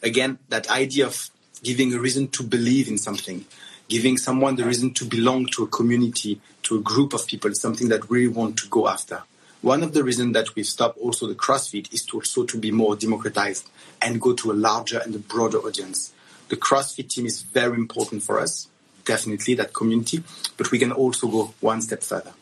again, 0.00 0.38
that 0.48 0.70
idea 0.70 1.06
of 1.06 1.28
giving 1.60 1.92
a 1.92 1.98
reason 1.98 2.28
to 2.28 2.44
believe 2.44 2.86
in 2.86 2.98
something, 2.98 3.44
giving 3.88 4.16
someone 4.16 4.54
the 4.54 4.64
reason 4.64 4.94
to 4.94 5.04
belong 5.04 5.46
to 5.46 5.64
a 5.64 5.66
community, 5.66 6.40
to 6.62 6.76
a 6.76 6.80
group 6.82 7.14
of 7.14 7.26
people, 7.26 7.52
something 7.52 7.88
that 7.88 8.08
we 8.08 8.28
want 8.28 8.56
to 8.58 8.68
go 8.68 8.86
after. 8.86 9.24
One 9.60 9.82
of 9.82 9.92
the 9.92 10.04
reasons 10.04 10.34
that 10.34 10.54
we've 10.54 10.64
stopped 10.64 10.98
also 10.98 11.26
the 11.26 11.34
CrossFit 11.34 11.92
is 11.92 12.04
to 12.06 12.18
also 12.18 12.44
to 12.44 12.56
be 12.56 12.70
more 12.70 12.94
democratized 12.94 13.68
and 14.00 14.20
go 14.20 14.34
to 14.34 14.52
a 14.52 14.60
larger 14.68 15.00
and 15.00 15.16
a 15.16 15.18
broader 15.18 15.58
audience. 15.58 16.12
The 16.48 16.56
CrossFit 16.56 17.08
team 17.08 17.26
is 17.26 17.42
very 17.42 17.74
important 17.74 18.22
for 18.22 18.38
us, 18.38 18.68
definitely 19.04 19.54
that 19.54 19.74
community, 19.74 20.22
but 20.56 20.70
we 20.70 20.78
can 20.78 20.92
also 20.92 21.26
go 21.26 21.54
one 21.58 21.82
step 21.82 22.04
further. 22.04 22.34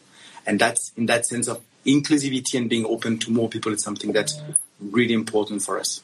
And 0.46 0.58
that's 0.58 0.92
in 0.96 1.06
that 1.06 1.26
sense 1.26 1.48
of 1.48 1.62
inclusivity 1.86 2.58
and 2.58 2.68
being 2.68 2.86
open 2.86 3.18
to 3.20 3.32
more 3.32 3.48
people. 3.48 3.72
It's 3.72 3.84
something 3.84 4.12
that's 4.12 4.40
really 4.80 5.14
important 5.14 5.62
for 5.62 5.78
us. 5.78 6.02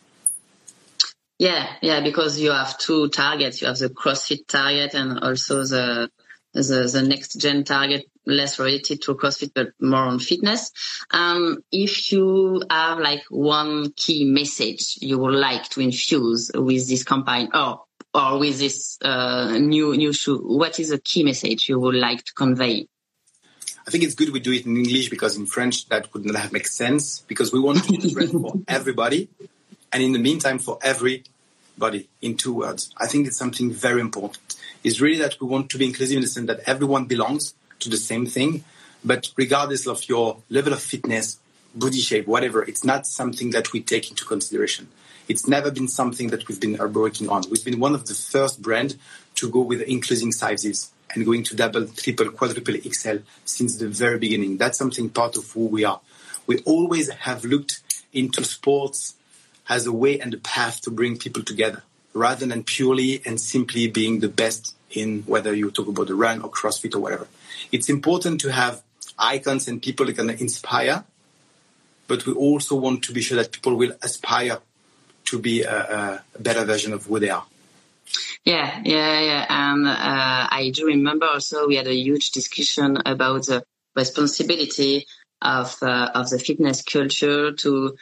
Yeah, 1.39 1.69
yeah, 1.83 2.01
because 2.01 2.41
you 2.41 2.51
have 2.51 2.79
two 2.79 3.09
targets. 3.11 3.61
You 3.61 3.69
have 3.69 3.79
the 3.79 3.91
CrossFit 3.91 4.49
target 4.49 4.95
and 4.95 5.21
also 5.21 5.65
the 5.65 6.11
the, 6.55 6.91
the 6.93 7.03
next 7.03 7.35
gen 7.35 7.63
target, 7.63 8.07
less 8.27 8.59
related 8.59 9.03
to 9.03 9.15
CrossFit 9.15 9.53
but 9.55 9.69
more 9.81 10.01
on 10.01 10.19
fitness. 10.19 10.73
Um, 11.11 11.59
if 11.71 12.11
you 12.11 12.63
have 12.71 12.99
like 12.99 13.23
one 13.29 13.93
key 13.93 14.25
message 14.25 14.99
you 15.01 15.19
would 15.19 15.35
like 15.35 15.69
to 15.71 15.81
infuse 15.81 16.51
with 16.55 16.89
this 16.89 17.05
campaign 17.05 17.51
or 17.55 17.83
or 18.15 18.39
with 18.39 18.59
this 18.59 18.99
uh, 19.03 19.59
new 19.59 19.97
new 19.97 20.13
shoe, 20.13 20.39
what 20.39 20.81
is 20.81 20.89
the 20.89 20.99
key 20.99 21.23
message 21.23 21.69
you 21.69 21.79
would 21.79 21.95
like 21.95 22.25
to 22.25 22.33
convey? 22.35 22.89
I 23.89 23.91
think 23.91 24.05
it's 24.05 24.15
good 24.15 24.29
we 24.35 24.41
do 24.41 24.53
it 24.53 24.67
in 24.67 24.77
English 24.77 25.09
because 25.09 25.39
in 25.39 25.47
French 25.47 25.89
that 25.89 26.13
would 26.13 26.27
not 26.27 26.37
have 26.37 26.53
make 26.53 26.67
sense 26.67 27.21
because 27.21 27.55
we 27.55 27.59
want 27.59 27.83
to 27.85 27.91
be 27.91 28.27
for 28.27 28.53
everybody 28.69 29.31
and 29.91 30.03
in 30.03 30.13
the 30.13 30.19
meantime 30.19 30.59
for 30.59 30.79
everybody 30.83 32.07
in 32.21 32.37
two 32.37 32.53
words. 32.53 32.93
I 32.99 33.07
think 33.07 33.27
it's 33.27 33.39
something 33.39 33.73
very 33.73 34.03
important. 34.03 34.57
It's 34.85 35.01
really 35.01 35.17
that 35.21 35.41
we 35.41 35.47
want 35.47 35.71
to 35.71 35.79
be 35.79 35.87
inclusive 35.87 36.17
in 36.17 36.21
the 36.21 36.29
sense 36.29 36.49
that 36.49 36.61
everyone 36.67 37.07
belongs 37.07 37.55
to 37.79 37.89
the 37.89 37.97
same 37.97 38.27
thing, 38.27 38.63
but 39.03 39.31
regardless 39.39 39.87
of 39.87 40.07
your 40.07 40.37
level 40.51 40.75
of 40.75 40.83
fitness, 40.83 41.39
body 41.75 42.01
shape, 42.01 42.27
whatever, 42.27 42.63
it's 42.63 42.85
not 42.85 43.07
something 43.07 43.53
that 43.53 43.73
we 43.73 43.81
take 43.81 44.11
into 44.11 44.27
consideration. 44.27 44.89
It's 45.29 45.49
never 45.49 45.71
been 45.71 45.89
something 45.89 46.29
that 46.29 46.47
we've 46.47 46.61
been 46.61 46.77
working 46.93 47.31
on. 47.31 47.45
We've 47.51 47.65
been 47.65 47.81
one 47.81 47.95
of 47.95 48.07
the 48.07 48.13
first 48.13 48.61
brand 48.61 48.97
to 49.37 49.49
go 49.49 49.61
with 49.61 49.81
increasing 49.81 50.33
sizes 50.33 50.91
and 51.15 51.25
going 51.25 51.43
to 51.45 51.57
double, 51.57 51.87
triple, 51.87 52.31
quadruple 52.31 52.75
XL 52.75 53.19
since 53.45 53.77
the 53.77 53.89
very 53.89 54.19
beginning. 54.19 54.57
That's 54.57 54.79
something 54.79 55.09
part 55.11 55.37
of 55.37 55.51
who 55.53 55.67
we 55.67 55.85
are. 55.85 56.01
We 56.47 56.59
always 56.61 57.11
have 57.11 57.45
looked 57.45 57.81
into 58.13 58.45
sports 58.45 59.15
as 59.69 59.87
a 59.87 59.93
way 59.93 60.19
and 60.19 60.33
a 60.35 60.39
path 60.39 60.81
to 60.83 60.91
bring 60.91 61.19
people 61.19 61.43
together 61.43 61.83
rather 62.15 62.47
than 62.47 62.65
purely 62.65 63.23
and 63.25 63.41
simply 63.41 63.87
being 63.87 64.21
the 64.21 64.29
best 64.29 64.75
in 64.91 65.23
whether 65.23 65.55
you 65.55 65.71
talk 65.71 65.87
about 65.87 66.07
the 66.07 66.15
run 66.15 66.41
or 66.41 66.51
CrossFit 66.51 66.95
or 66.95 67.01
whatever. 67.01 67.29
It's 67.71 67.89
important 67.89 68.41
to 68.43 68.53
have 68.53 68.83
icons 69.19 69.69
and 69.69 69.83
people 69.83 70.07
that 70.07 70.15
can 70.15 70.31
inspire, 70.31 71.05
but 72.07 72.27
we 72.27 72.33
also 72.33 72.77
want 72.77 73.05
to 73.05 73.13
be 73.13 73.21
sure 73.21 73.37
that 73.37 73.53
people 73.53 73.77
will 73.77 73.93
aspire 74.03 74.59
to 75.27 75.39
be 75.39 75.63
a, 75.63 76.23
a 76.35 76.39
better 76.41 76.65
version 76.65 76.93
of 76.93 77.05
who 77.05 77.19
they 77.19 77.29
are. 77.29 77.45
Yeah, 78.45 78.81
yeah, 78.85 79.21
yeah. 79.21 79.47
And 79.49 79.87
uh, 79.87 80.49
I 80.51 80.71
do 80.75 80.87
remember 80.87 81.27
also 81.27 81.67
we 81.67 81.77
had 81.77 81.87
a 81.87 81.95
huge 81.95 82.31
discussion 82.31 82.99
about 83.05 83.47
the 83.47 83.65
responsibility 83.95 85.07
of 85.43 85.77
uh, 85.83 86.11
of 86.15 86.31
the 86.31 86.39
fitness 86.39 86.83
culture 86.83 87.53
to 87.53 87.97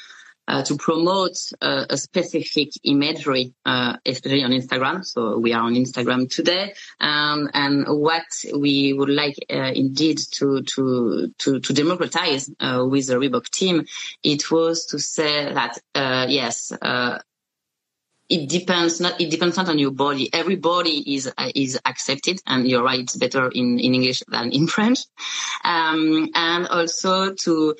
uh, 0.48 0.62
to 0.62 0.76
promote 0.76 1.36
uh, 1.60 1.86
a 1.90 1.96
specific 1.96 2.70
imagery, 2.84 3.52
uh, 3.64 3.96
especially 4.06 4.44
on 4.44 4.52
Instagram. 4.52 5.04
So 5.04 5.38
we 5.38 5.52
are 5.52 5.62
on 5.62 5.74
Instagram 5.74 6.30
today, 6.30 6.74
um, 7.00 7.50
and 7.52 7.84
what 7.88 8.26
we 8.56 8.92
would 8.92 9.10
like 9.10 9.36
uh, 9.50 9.72
indeed 9.74 10.18
to 10.32 10.62
to 10.62 11.32
to, 11.38 11.60
to 11.60 11.72
democratize 11.72 12.48
with 12.48 13.06
the 13.08 13.16
Reebok 13.16 13.50
team, 13.50 13.86
it 14.22 14.50
was 14.50 14.86
to 14.86 14.98
say 14.98 15.52
that 15.52 15.78
yes 16.30 16.72
it 18.28 18.48
depends 18.48 19.00
not 19.00 19.20
it 19.20 19.30
depends 19.30 19.56
not 19.56 19.68
on 19.68 19.78
your 19.78 19.92
body. 19.92 20.32
Every 20.32 20.56
body 20.56 21.14
is 21.14 21.30
uh, 21.36 21.50
is 21.54 21.78
accepted 21.84 22.40
and 22.46 22.68
you're 22.68 22.82
right 22.82 23.00
it's 23.00 23.16
better 23.16 23.48
in 23.48 23.78
in 23.78 23.94
english 23.94 24.22
than 24.28 24.52
in 24.52 24.66
french. 24.74 25.00
Um, 25.64 26.28
and 26.34 26.66
also 26.68 27.34
to 27.34 27.74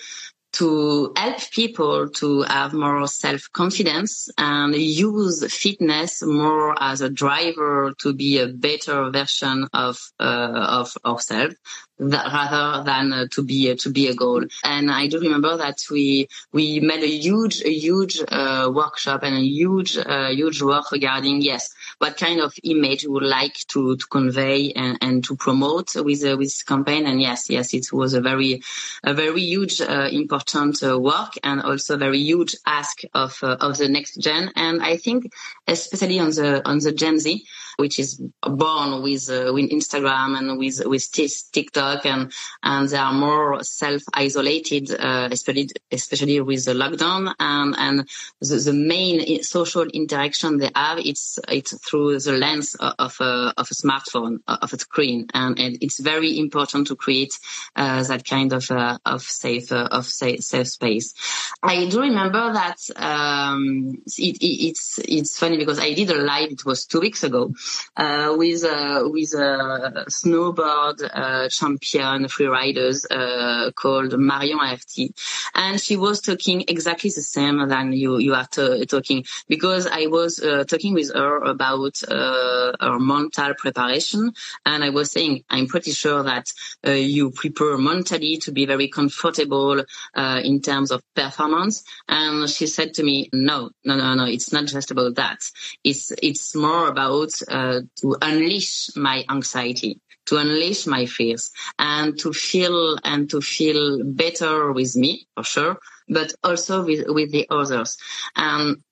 to 0.53 1.13
help 1.17 1.39
people 1.51 2.09
to 2.09 2.41
have 2.43 2.73
more 2.73 3.07
self-confidence 3.07 4.31
and 4.39 4.75
use 4.75 5.45
fitness 5.53 6.23
more 6.23 6.75
as 6.83 7.03
a 7.03 7.11
driver 7.11 7.93
to 7.99 8.15
be 8.15 8.39
a 8.39 8.49
better 8.49 9.11
version 9.11 9.69
of 9.75 9.99
uh, 10.19 10.81
of 10.81 10.93
ourselves 11.05 11.57
that, 11.99 12.27
rather 12.33 12.85
than 12.85 13.13
uh, 13.13 13.27
to 13.33 13.43
be 13.43 13.71
uh, 13.71 13.77
to 13.77 13.91
be 13.91 14.09
a 14.09 14.15
goal. 14.15 14.45
And 14.65 14.91
I 14.91 15.07
do 15.07 15.21
remember 15.21 15.57
that 15.57 15.79
we 15.91 16.29
we 16.53 16.81
made 16.81 17.03
a 17.03 17.09
huge 17.09 17.63
a 17.63 17.71
huge 17.71 18.21
uh, 18.29 18.71
workshop 18.73 19.23
and 19.23 19.37
a 19.37 19.41
huge 19.41 19.97
uh, 19.97 20.29
huge 20.29 20.63
work 20.63 20.93
regarding 20.93 21.43
yes 21.43 21.75
what 21.99 22.17
kind 22.17 22.41
of 22.41 22.53
image 22.65 23.05
we 23.05 23.13
would 23.13 23.23
like 23.23 23.57
to 23.69 23.97
to 23.97 24.07
convey 24.07 24.73
and, 24.73 24.99
and 25.01 25.25
to 25.25 25.37
promote 25.37 25.95
with 25.97 26.25
uh, 26.25 26.37
with 26.37 26.53
campaign. 26.67 27.07
And 27.07 27.21
yes 27.21 27.49
yes 27.49 27.73
it 27.75 27.93
was 27.93 28.15
a 28.15 28.21
very 28.21 28.63
a 29.05 29.15
very 29.15 29.41
huge 29.41 29.81
uh, 29.81 30.09
important 30.11 30.83
work 30.83 31.35
and 31.43 31.63
also 31.63 31.97
very 31.97 32.19
huge 32.19 32.57
ask 32.67 33.03
of 33.15 33.43
of 33.43 33.79
the 33.79 33.89
next 33.89 34.17
gen. 34.17 34.53
And 34.55 34.83
I 34.83 34.97
think 34.97 35.33
especially 35.67 36.19
on 36.19 36.31
the 36.31 36.63
on 36.69 36.79
the 36.79 36.93
Gen 36.93 37.19
Z 37.19 37.45
which 37.77 37.99
is 37.99 38.21
born 38.43 39.03
with 39.03 39.31
uh, 39.31 39.53
with 39.53 39.71
Instagram 39.71 40.39
and 40.39 40.59
with 40.59 40.83
with 40.87 41.11
TikTok, 41.13 42.07
and 42.07 42.33
and 42.63 42.89
they 42.89 42.97
are 42.97 43.13
more 43.13 43.63
self 43.63 44.03
isolated, 44.13 44.91
uh, 44.91 45.29
especially 45.31 45.69
especially 45.91 46.41
with 46.41 46.65
the 46.65 46.73
lockdown, 46.73 47.35
and 47.39 47.75
and 47.79 48.09
the, 48.41 48.57
the 48.57 48.73
main 48.73 49.43
social 49.43 49.87
interaction 49.87 50.59
they 50.59 50.71
have 50.75 50.99
it's 50.99 51.39
it's 51.49 51.77
through 51.87 52.19
the 52.19 52.33
lens 52.33 52.75
of 52.81 53.17
a 53.21 53.53
of 53.57 53.69
a 53.71 53.75
smartphone 53.75 54.39
of 54.47 54.73
a 54.73 54.79
screen, 54.79 55.27
and, 55.35 55.59
and 55.59 55.79
it's 55.81 56.01
very 56.01 56.39
important 56.39 56.87
to 56.89 56.97
create 56.97 57.39
uh, 57.75 58.03
that 58.05 58.25
kind 58.25 58.53
of 58.53 58.71
uh, 58.71 58.99
of 59.05 59.23
safe 59.23 59.73
uh, 59.73 59.89
of 59.91 60.07
safe, 60.07 60.43
safe 60.43 60.69
space. 60.69 61.15
I 61.63 61.87
do 61.89 62.01
remember 62.01 62.53
that 62.53 62.79
um, 62.97 64.03
it, 64.07 64.37
it, 64.39 64.69
it's 64.69 64.99
it's 64.99 65.39
funny 65.39 65.57
because 65.57 65.79
I 65.79 65.93
did 65.93 66.11
a 66.11 66.17
live. 66.17 66.51
It 66.51 66.65
was 66.65 66.87
two 66.87 67.01
weeks 67.01 67.23
ago, 67.25 67.53
uh, 67.97 68.35
with 68.37 68.63
with 68.63 69.33
a 69.35 70.05
snowboard 70.09 71.09
uh, 71.13 71.49
champion 71.49 72.25
freeriders 72.25 73.07
uh, 73.11 73.71
called 73.73 74.19
Marion 74.19 74.59
Haerty, 74.59 75.11
and 75.55 75.81
she 75.81 75.97
was 75.97 76.21
talking 76.21 76.65
exactly 76.69 77.11
the 77.11 77.23
same 77.23 77.67
than 77.69 77.93
you 77.93 78.19
you 78.19 78.35
are 78.35 78.47
talking 78.47 79.25
because 79.49 79.87
I 79.87 80.07
was 80.07 80.41
uh, 80.41 80.65
talking 80.65 80.95
with 80.95 81.13
her 81.15 81.39
about 81.39 82.01
her 82.09 82.99
mental 82.99 83.55
preparation, 83.55 84.33
and 84.65 84.85
I 84.85 84.91
was 84.91 85.11
saying 85.11 85.45
I'm 85.51 85.67
pretty 85.67 85.93
sure 85.93 86.23
that 86.23 86.47
you 86.85 87.31
prepare 87.31 87.79
mentally 87.79 88.39
to 88.39 88.53
be 88.53 88.67
very 88.67 88.89
comfortable 88.89 89.85
in 90.17 90.61
terms 90.61 90.91
of 90.91 91.03
performance, 91.15 91.83
and 92.09 92.49
she 92.49 92.67
said 92.67 92.95
to 92.95 93.03
me, 93.03 93.29
no, 93.33 93.71
no, 93.85 93.97
no, 93.97 94.15
no, 94.15 94.25
it's 94.25 94.53
not 94.53 94.67
just 94.67 94.91
about 94.91 95.15
that. 95.17 95.39
It's 95.85 96.13
it's 96.23 96.55
more 96.55 96.89
about 96.89 97.31
uh, 97.57 97.81
to 97.97 98.17
unleash 98.21 98.95
my 98.97 99.25
anxiety, 99.31 99.99
to 100.27 100.37
unleash 100.37 100.87
my 100.87 101.07
fears 101.07 101.51
and 101.79 102.19
to 102.19 102.33
feel 102.33 102.99
and 103.03 103.31
to 103.31 103.41
feel 103.41 104.05
better 104.05 104.73
with 104.73 104.95
me 104.95 105.27
for 105.35 105.45
sure, 105.45 105.79
but 106.09 106.35
also 106.45 106.85
with, 106.85 107.07
with 107.09 107.33
the 107.33 107.47
others. 107.49 107.97
And 108.35 108.83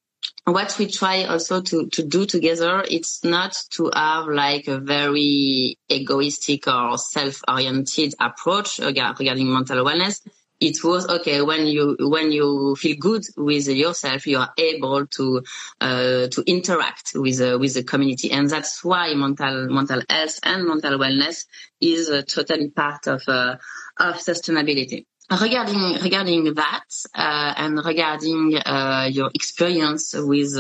what 0.45 0.77
we 0.79 0.87
try 0.87 1.25
also 1.25 1.61
to, 1.61 1.89
to 1.89 2.03
do 2.03 2.25
together, 2.25 2.85
it's 2.91 3.23
not 3.23 3.55
to 3.73 3.91
have 3.95 4.29
like 4.29 4.67
a 4.69 4.79
very 4.79 5.77
egoistic 5.91 6.67
or 6.67 6.97
self-oriented 6.97 8.15
approach 8.19 8.79
regarding 8.79 9.53
mental 9.53 9.85
wellness 9.85 10.21
it 10.65 10.83
was 10.83 11.07
okay 11.09 11.43
when 11.43 11.67
you 11.67 11.97
when 12.01 12.33
you 12.33 12.75
feel 12.77 12.97
good 12.99 13.25
with 13.37 13.69
yourself 13.69 14.27
you 14.27 14.39
are 14.39 14.53
able 14.57 15.07
to 15.07 15.43
uh, 15.81 16.27
to 16.29 16.43
interact 16.47 17.13
with 17.15 17.41
uh, 17.41 17.59
with 17.61 17.75
the 17.75 17.85
community. 17.85 18.31
And 18.31 18.49
that's 18.49 18.83
why 18.83 19.15
mental 19.15 19.69
mental 19.69 20.03
health 20.09 20.41
and 20.43 20.67
mental 20.67 20.99
wellness 20.99 21.45
is 21.81 22.09
uh, 22.09 22.23
totally 22.23 22.71
part 22.71 23.07
of 23.07 23.23
uh, 23.29 23.57
of 23.99 24.15
sustainability. 24.17 25.07
Regarding 25.31 26.03
regarding 26.03 26.55
that 26.55 26.85
uh, 27.15 27.55
and 27.57 27.85
regarding 27.85 28.57
uh, 28.57 29.09
your 29.11 29.31
experience 29.35 30.15
with 30.15 30.53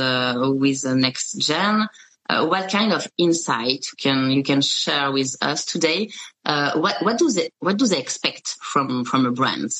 with 0.60 0.82
the 0.82 0.94
next 0.94 1.32
gen 1.38 1.88
uh, 2.28 2.46
what 2.46 2.70
kind 2.70 2.92
of 2.92 3.06
insight 3.18 3.84
you 3.86 3.96
can 3.98 4.30
you 4.30 4.42
can 4.42 4.60
share 4.60 5.12
with 5.12 5.36
us 5.42 5.64
today? 5.64 6.10
Uh, 6.44 6.78
what 6.78 7.02
what 7.02 7.18
do 7.18 7.30
they 7.30 7.50
what 7.60 7.76
do 7.76 7.86
they 7.86 7.98
expect 7.98 8.56
from 8.60 9.04
from 9.04 9.26
a 9.26 9.30
brand, 9.30 9.70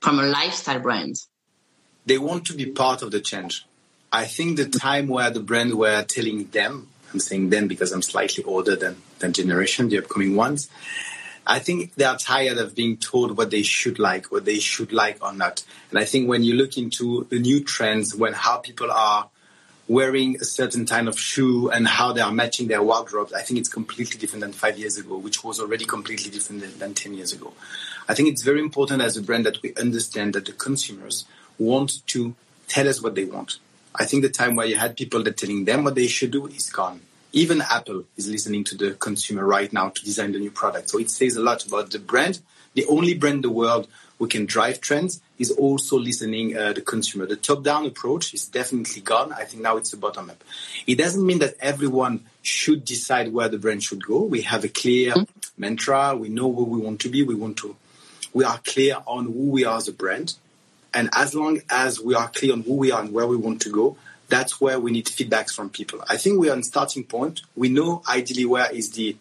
from 0.00 0.18
a 0.18 0.24
lifestyle 0.24 0.80
brand? 0.80 1.16
They 2.06 2.18
want 2.18 2.46
to 2.46 2.54
be 2.54 2.66
part 2.66 3.02
of 3.02 3.10
the 3.10 3.20
change. 3.20 3.66
I 4.12 4.24
think 4.24 4.56
the 4.56 4.68
time 4.68 5.06
where 5.08 5.30
the 5.30 5.40
brand 5.40 5.74
were 5.74 6.02
telling 6.02 6.46
them, 6.48 6.88
I'm 7.12 7.20
saying 7.20 7.50
them 7.50 7.68
because 7.68 7.92
I'm 7.92 8.02
slightly 8.02 8.42
older 8.44 8.76
than 8.76 8.96
than 9.18 9.32
generation, 9.32 9.88
the 9.88 9.98
upcoming 9.98 10.34
ones. 10.34 10.68
I 11.46 11.58
think 11.58 11.94
they 11.94 12.04
are 12.04 12.16
tired 12.16 12.58
of 12.58 12.74
being 12.74 12.96
told 12.96 13.36
what 13.36 13.50
they 13.50 13.62
should 13.62 13.98
like, 13.98 14.30
what 14.30 14.44
they 14.44 14.58
should 14.58 14.92
like 14.92 15.18
or 15.22 15.32
not. 15.32 15.64
And 15.90 15.98
I 15.98 16.04
think 16.04 16.28
when 16.28 16.44
you 16.44 16.54
look 16.54 16.76
into 16.76 17.26
the 17.30 17.38
new 17.38 17.64
trends, 17.64 18.14
when 18.14 18.34
how 18.34 18.58
people 18.58 18.90
are 18.90 19.28
wearing 19.88 20.36
a 20.36 20.44
certain 20.44 20.86
kind 20.86 21.08
of 21.08 21.18
shoe 21.18 21.68
and 21.68 21.88
how 21.88 22.12
they 22.12 22.20
are 22.20 22.30
matching 22.30 22.68
their 22.68 22.82
wardrobes, 22.82 23.32
I 23.32 23.42
think 23.42 23.58
it's 23.58 23.68
completely 23.68 24.18
different 24.18 24.42
than 24.42 24.52
five 24.52 24.78
years 24.78 24.98
ago, 24.98 25.18
which 25.18 25.42
was 25.42 25.58
already 25.58 25.84
completely 25.84 26.30
different 26.30 26.60
than, 26.60 26.78
than 26.78 26.94
10 26.94 27.14
years 27.14 27.32
ago. 27.32 27.52
I 28.10 28.14
think 28.14 28.28
it's 28.28 28.42
very 28.42 28.58
important 28.58 29.02
as 29.02 29.16
a 29.16 29.22
brand 29.22 29.46
that 29.46 29.62
we 29.62 29.72
understand 29.76 30.32
that 30.34 30.44
the 30.44 30.50
consumers 30.50 31.26
want 31.60 32.04
to 32.08 32.34
tell 32.66 32.88
us 32.88 33.00
what 33.00 33.14
they 33.14 33.24
want. 33.24 33.58
I 33.94 34.04
think 34.04 34.24
the 34.24 34.28
time 34.28 34.56
where 34.56 34.66
you 34.66 34.74
had 34.74 34.96
people 34.96 35.22
that 35.22 35.36
telling 35.36 35.64
them 35.64 35.84
what 35.84 35.94
they 35.94 36.08
should 36.08 36.32
do 36.32 36.48
is 36.48 36.70
gone. 36.70 37.02
Even 37.30 37.62
Apple 37.62 38.02
is 38.16 38.28
listening 38.28 38.64
to 38.64 38.76
the 38.76 38.94
consumer 38.94 39.46
right 39.46 39.72
now 39.72 39.90
to 39.90 40.04
design 40.04 40.32
the 40.32 40.40
new 40.40 40.50
product. 40.50 40.88
So 40.88 40.98
it 40.98 41.08
says 41.08 41.36
a 41.36 41.40
lot 41.40 41.64
about 41.64 41.92
the 41.92 42.00
brand, 42.00 42.40
the 42.74 42.84
only 42.86 43.14
brand 43.14 43.36
in 43.36 43.42
the 43.42 43.50
world 43.50 43.86
who 44.18 44.26
can 44.26 44.44
drive 44.44 44.80
trends 44.80 45.20
is 45.38 45.52
also 45.52 45.96
listening 45.96 46.56
uh, 46.56 46.72
the 46.72 46.82
consumer. 46.82 47.26
The 47.26 47.36
top-down 47.36 47.86
approach 47.86 48.34
is 48.34 48.44
definitely 48.46 49.02
gone. 49.02 49.32
I 49.32 49.44
think 49.44 49.62
now 49.62 49.76
it's 49.76 49.92
the 49.92 49.96
bottom-up. 49.96 50.42
It 50.84 50.96
doesn't 50.96 51.24
mean 51.24 51.38
that 51.38 51.54
everyone 51.60 52.24
should 52.42 52.84
decide 52.84 53.32
where 53.32 53.48
the 53.48 53.58
brand 53.58 53.84
should 53.84 54.04
go. 54.04 54.24
We 54.24 54.42
have 54.42 54.64
a 54.64 54.68
clear 54.68 55.12
mm-hmm. 55.12 55.62
mantra. 55.62 56.16
We 56.16 56.28
know 56.28 56.48
where 56.48 56.66
we 56.66 56.80
want 56.80 56.98
to 57.02 57.08
be. 57.08 57.22
We 57.22 57.36
want 57.36 57.56
to. 57.58 57.76
We 58.32 58.44
are 58.44 58.58
clear 58.64 58.96
on 59.06 59.26
who 59.26 59.50
we 59.50 59.64
are 59.64 59.76
as 59.76 59.88
a 59.88 59.92
brand, 59.92 60.34
and 60.94 61.08
as 61.12 61.34
long 61.34 61.60
as 61.68 62.00
we 62.00 62.14
are 62.14 62.28
clear 62.28 62.52
on 62.52 62.62
who 62.62 62.74
we 62.74 62.92
are 62.92 63.00
and 63.00 63.12
where 63.12 63.26
we 63.26 63.36
want 63.36 63.62
to 63.62 63.70
go, 63.70 63.96
that's 64.28 64.60
where 64.60 64.78
we 64.78 64.92
need 64.92 65.06
feedbacks 65.06 65.52
from 65.54 65.70
people. 65.70 66.02
I 66.08 66.16
think 66.16 66.38
we 66.38 66.48
are 66.48 66.52
on 66.52 66.62
starting 66.62 67.04
point. 67.04 67.42
We 67.56 67.68
know 67.68 68.02
ideally 68.08 68.44
where 68.44 68.70
is 68.72 68.92
the 68.92 69.16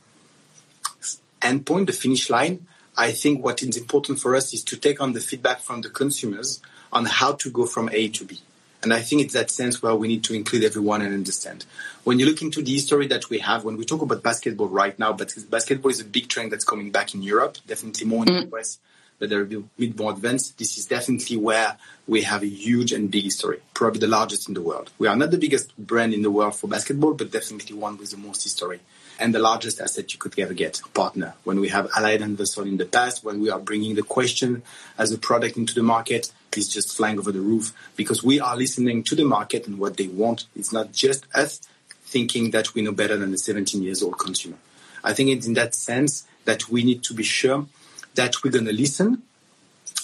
end 1.42 1.66
point, 1.66 1.88
the 1.88 1.94
finish 1.94 2.30
line, 2.30 2.68
I 3.00 3.14
think 3.14 3.44
what 3.44 3.64
is 3.64 3.78
important 3.78 4.20
for 4.20 4.36
us 4.36 4.54
is 4.54 4.62
to 4.66 4.78
take 4.78 5.00
on 5.00 5.14
the 5.14 5.22
feedback 5.22 5.62
from 5.62 5.82
the 5.82 5.90
consumers 5.90 6.62
on 6.92 7.06
how 7.06 7.32
to 7.34 7.50
go 7.50 7.66
from 7.66 7.90
A 7.94 8.10
to 8.10 8.26
B. 8.26 8.42
And 8.84 8.94
I 8.94 9.02
think 9.02 9.22
it's 9.22 9.34
that 9.34 9.50
sense 9.50 9.82
where 9.82 9.96
we 9.96 10.10
need 10.10 10.24
to 10.26 10.34
include 10.34 10.66
everyone 10.66 11.02
and 11.02 11.14
understand. 11.14 11.66
When 12.04 12.20
you 12.20 12.26
look 12.26 12.42
into 12.42 12.62
the 12.62 12.74
history 12.74 13.08
that 13.08 13.30
we 13.30 13.40
have, 13.40 13.64
when 13.64 13.78
we 13.78 13.86
talk 13.86 14.02
about 14.02 14.22
basketball 14.22 14.68
right 14.68 14.98
now, 15.00 15.14
but 15.14 15.34
basketball 15.50 15.92
is 15.92 16.02
a 16.02 16.06
big 16.06 16.28
trend 16.28 16.52
that's 16.52 16.66
coming 16.66 16.92
back 16.92 17.14
in 17.14 17.22
Europe, 17.22 17.58
definitely 17.68 18.06
more 18.06 18.24
in 18.24 18.30
mm. 18.30 18.50
the 18.50 18.58
US, 18.58 18.80
they're 19.28 19.42
a 19.42 19.46
bit 19.46 19.98
more 19.98 20.12
advanced. 20.12 20.58
This 20.58 20.78
is 20.78 20.86
definitely 20.86 21.38
where 21.38 21.78
we 22.08 22.22
have 22.22 22.44
a 22.44 22.48
huge 22.48 22.94
and 22.94 23.12
big 23.12 23.26
history, 23.26 23.60
probably 23.74 24.00
the 24.00 24.08
largest 24.08 24.48
in 24.48 24.54
the 24.54 24.62
world. 24.62 24.92
We 24.98 25.08
are 25.08 25.16
not 25.16 25.32
the 25.32 25.38
biggest 25.38 25.76
brand 25.78 26.14
in 26.14 26.22
the 26.22 26.32
world 26.32 26.56
for 26.56 26.68
basketball, 26.68 27.14
but 27.14 27.32
definitely 27.32 27.76
one 27.76 27.98
with 27.98 28.12
the 28.12 28.18
most 28.18 28.44
history. 28.44 28.80
and 29.20 29.36
the 29.36 29.40
largest 29.40 29.82
asset 29.82 30.14
you 30.14 30.20
could 30.20 30.38
ever 30.40 30.54
get, 30.54 30.82
partner. 30.94 31.34
When 31.44 31.60
we 31.60 31.70
have 31.70 31.90
Allen 31.96 32.24
Iverson 32.24 32.68
in 32.68 32.78
the 32.78 32.86
past, 32.86 33.24
when 33.24 33.42
we 33.42 33.50
are 33.50 33.60
bringing 33.60 33.96
the 33.96 34.02
question 34.02 34.64
as 34.98 35.12
a 35.12 35.18
product 35.18 35.58
into 35.58 35.76
the 35.76 35.84
market, 35.84 36.32
is 36.56 36.68
just 36.68 36.96
flying 36.96 37.20
over 37.20 37.32
the 37.32 37.42
roof 37.42 37.74
because 37.96 38.24
we 38.24 38.40
are 38.40 38.58
listening 38.58 39.04
to 39.04 39.16
the 39.16 39.24
market 39.24 39.68
and 39.68 39.78
what 39.78 39.98
they 39.98 40.08
want. 40.08 40.46
It's 40.56 40.74
not 40.74 40.92
just 40.92 41.26
us 41.36 41.62
thinking 42.02 42.52
that 42.52 42.74
we 42.74 42.82
know 42.82 42.92
better 42.92 43.18
than 43.18 43.32
the 43.32 43.38
17 43.38 43.84
years 43.84 44.02
old 44.02 44.18
consumer. 44.18 44.58
I 45.04 45.14
think 45.14 45.30
it's 45.30 45.48
in 45.48 45.54
that 45.54 45.76
sense 45.76 46.26
that 46.46 46.70
we 46.70 46.84
need 46.84 47.04
to 47.04 47.14
be 47.14 47.24
sure 47.24 47.68
that 48.16 48.44
we're 48.44 48.52
going 48.52 48.66
to 48.66 48.74
listen 48.74 49.24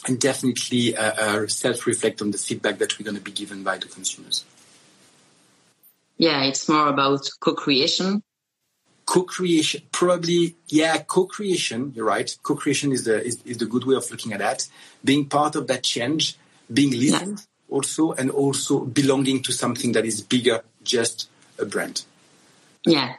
and 0.07 0.19
definitely 0.19 0.95
uh, 0.95 1.13
uh, 1.13 1.47
self-reflect 1.47 2.21
on 2.21 2.31
the 2.31 2.37
feedback 2.37 2.77
that 2.77 2.97
we're 2.97 3.03
going 3.03 3.17
to 3.17 3.21
be 3.21 3.31
given 3.31 3.63
by 3.63 3.77
the 3.77 3.87
consumers. 3.87 4.45
Yeah, 6.17 6.43
it's 6.43 6.69
more 6.69 6.87
about 6.87 7.29
co-creation. 7.39 8.23
Co-creation, 9.05 9.81
probably, 9.91 10.55
yeah, 10.67 10.97
co-creation. 10.99 11.93
You're 11.95 12.05
right. 12.05 12.35
Co-creation 12.41 12.91
is 12.91 13.03
the 13.03 13.23
is, 13.23 13.41
is 13.45 13.57
the 13.57 13.65
good 13.65 13.83
way 13.85 13.95
of 13.95 14.09
looking 14.09 14.33
at 14.33 14.39
that. 14.39 14.67
Being 15.03 15.27
part 15.27 15.55
of 15.55 15.67
that 15.67 15.83
change, 15.83 16.37
being 16.73 16.91
listened 16.91 17.39
yeah. 17.39 17.75
also, 17.75 18.13
and 18.13 18.31
also 18.31 18.79
belonging 18.79 19.43
to 19.43 19.51
something 19.51 19.91
that 19.91 20.05
is 20.05 20.21
bigger, 20.21 20.63
just 20.83 21.29
a 21.59 21.65
brand. 21.65 22.03
Yeah, 22.85 23.15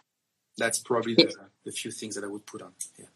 that's 0.56 0.78
probably 0.78 1.14
the, 1.14 1.32
the 1.64 1.72
few 1.72 1.90
things 1.90 2.14
that 2.14 2.24
I 2.24 2.28
would 2.28 2.46
put 2.46 2.62
on. 2.62 2.72
Yeah. 2.98 3.06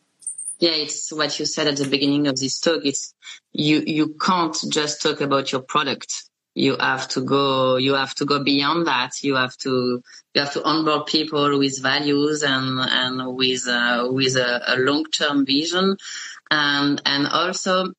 Yeah, 0.60 0.72
it's 0.72 1.10
what 1.10 1.38
you 1.38 1.46
said 1.46 1.68
at 1.68 1.76
the 1.78 1.88
beginning 1.88 2.26
of 2.26 2.38
this 2.38 2.60
talk. 2.60 2.82
It's 2.84 3.14
you 3.52 3.82
you 3.86 4.14
can't 4.20 4.56
just 4.68 5.02
talk 5.02 5.22
about 5.22 5.52
your 5.52 5.62
product. 5.62 6.24
You 6.54 6.76
have 6.76 7.08
to 7.08 7.22
go 7.22 7.76
you 7.76 7.94
have 7.94 8.14
to 8.16 8.26
go 8.26 8.44
beyond 8.44 8.86
that. 8.86 9.22
You 9.22 9.36
have 9.36 9.56
to 9.58 10.02
you 10.34 10.40
have 10.40 10.52
to 10.52 10.62
onboard 10.62 11.06
people 11.06 11.58
with 11.58 11.82
values 11.82 12.42
and 12.42 12.78
and 12.78 13.36
with 13.36 13.66
uh, 13.66 14.08
with 14.10 14.36
a, 14.36 14.74
a 14.74 14.76
long 14.78 15.06
term 15.06 15.46
vision, 15.46 15.96
and 16.50 17.00
and 17.06 17.26
also 17.26 17.92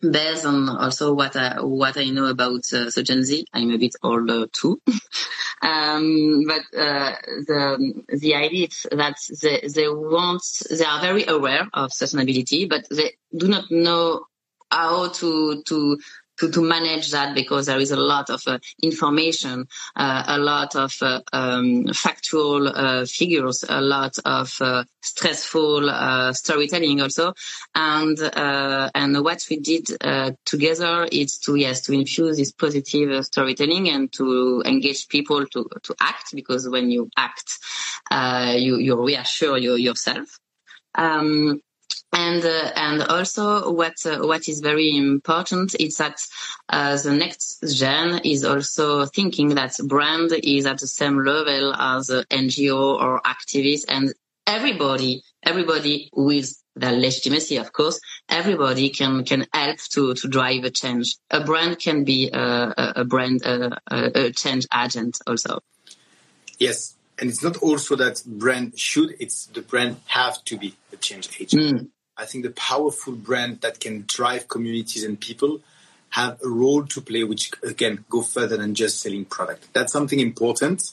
based 0.00 0.44
on 0.44 0.68
also 0.68 1.12
what 1.14 1.36
I 1.36 1.60
what 1.60 1.96
I 1.96 2.10
know 2.10 2.26
about 2.26 2.72
uh, 2.72 2.90
the 2.94 3.02
Gen 3.04 3.24
Z. 3.24 3.46
I'm 3.52 3.70
a 3.70 3.78
bit 3.78 3.94
older 4.02 4.46
too, 4.46 4.80
um, 5.62 6.44
but 6.46 6.62
uh, 6.78 7.14
the 7.46 8.02
the 8.08 8.34
idea 8.34 8.68
is 8.68 8.86
that 8.90 9.16
they 9.42 9.68
they 9.72 9.88
want 9.88 10.42
they 10.70 10.84
are 10.84 11.00
very 11.00 11.24
aware 11.26 11.68
of 11.72 11.90
sustainability, 11.90 12.68
but 12.68 12.86
they 12.90 13.12
do 13.36 13.48
not 13.48 13.70
know 13.70 14.24
how 14.70 15.08
to 15.08 15.62
to 15.62 15.98
to, 16.40 16.50
to 16.50 16.62
manage 16.62 17.10
that 17.10 17.34
because 17.34 17.66
there 17.66 17.78
is 17.78 17.90
a 17.90 17.96
lot 17.96 18.30
of 18.30 18.42
uh, 18.46 18.58
information, 18.82 19.68
uh, 19.94 20.24
a 20.26 20.38
lot 20.38 20.74
of 20.74 20.96
uh, 21.02 21.20
um, 21.32 21.86
factual 21.92 22.66
uh, 22.68 23.04
figures, 23.04 23.64
a 23.68 23.80
lot 23.80 24.16
of 24.24 24.56
uh, 24.60 24.84
stressful 25.02 25.88
uh, 25.90 26.32
storytelling 26.32 27.00
also, 27.00 27.34
and 27.74 28.18
and 28.34 29.22
what 29.22 29.44
we 29.50 29.58
did 29.58 29.86
together 30.44 31.06
is 31.12 31.38
to 31.38 31.56
yes 31.56 31.82
to 31.82 31.92
infuse 31.92 32.38
this 32.38 32.52
positive 32.52 33.24
storytelling 33.24 33.88
and 33.90 34.12
to 34.12 34.62
engage 34.64 35.08
people 35.08 35.46
to 35.46 35.68
to 35.82 35.94
act 36.00 36.34
because 36.34 36.68
when 36.68 36.90
you 36.90 37.10
act, 37.16 37.58
you 38.58 38.78
you 38.78 39.00
reassure 39.04 39.58
you, 39.58 39.74
yourself. 39.74 40.38
Um, 40.94 41.60
and 42.12 42.44
uh, 42.44 42.72
and 42.74 43.02
also 43.02 43.72
what 43.72 43.94
uh, 44.04 44.18
what 44.18 44.48
is 44.48 44.60
very 44.60 44.96
important 44.96 45.74
is 45.78 45.96
that 45.98 46.20
uh, 46.68 46.96
the 46.96 47.12
next 47.12 47.62
gen 47.76 48.20
is 48.24 48.44
also 48.44 49.06
thinking 49.06 49.50
that 49.54 49.76
brand 49.84 50.32
is 50.42 50.66
at 50.66 50.78
the 50.78 50.88
same 50.88 51.24
level 51.24 51.74
as 51.74 52.10
NGO 52.10 53.00
or 53.00 53.20
activists 53.22 53.84
and 53.88 54.12
everybody 54.46 55.22
everybody 55.42 56.10
with 56.12 56.52
the 56.74 56.90
legitimacy 56.90 57.56
of 57.56 57.72
course 57.72 58.00
everybody 58.28 58.90
can 58.90 59.24
can 59.24 59.46
help 59.52 59.78
to 59.78 60.14
to 60.14 60.28
drive 60.28 60.64
a 60.64 60.70
change. 60.70 61.16
A 61.30 61.40
brand 61.44 61.78
can 61.78 62.04
be 62.04 62.30
a, 62.32 62.92
a 62.96 63.04
brand 63.04 63.42
a, 63.42 63.78
a 63.88 64.32
change 64.32 64.66
agent 64.74 65.18
also. 65.26 65.60
Yes. 66.58 66.96
And 67.18 67.28
it's 67.28 67.42
not 67.42 67.58
also 67.58 67.96
that 67.96 68.22
brand 68.26 68.78
should 68.78 69.14
it's 69.20 69.46
the 69.46 69.62
brand 69.62 69.98
have 70.06 70.42
to 70.44 70.56
be 70.56 70.74
a 70.92 70.96
change 70.96 71.28
agent. 71.38 71.62
Mm. 71.62 71.88
I 72.20 72.26
think 72.26 72.44
the 72.44 72.50
powerful 72.50 73.14
brand 73.14 73.62
that 73.62 73.80
can 73.80 74.04
drive 74.06 74.46
communities 74.48 75.04
and 75.04 75.18
people 75.18 75.60
have 76.10 76.38
a 76.44 76.48
role 76.48 76.84
to 76.84 77.00
play, 77.00 77.24
which 77.24 77.50
again 77.62 78.04
go 78.10 78.20
further 78.22 78.56
than 78.56 78.74
just 78.74 79.00
selling 79.00 79.24
product. 79.24 79.72
That's 79.72 79.92
something 79.92 80.20
important. 80.20 80.92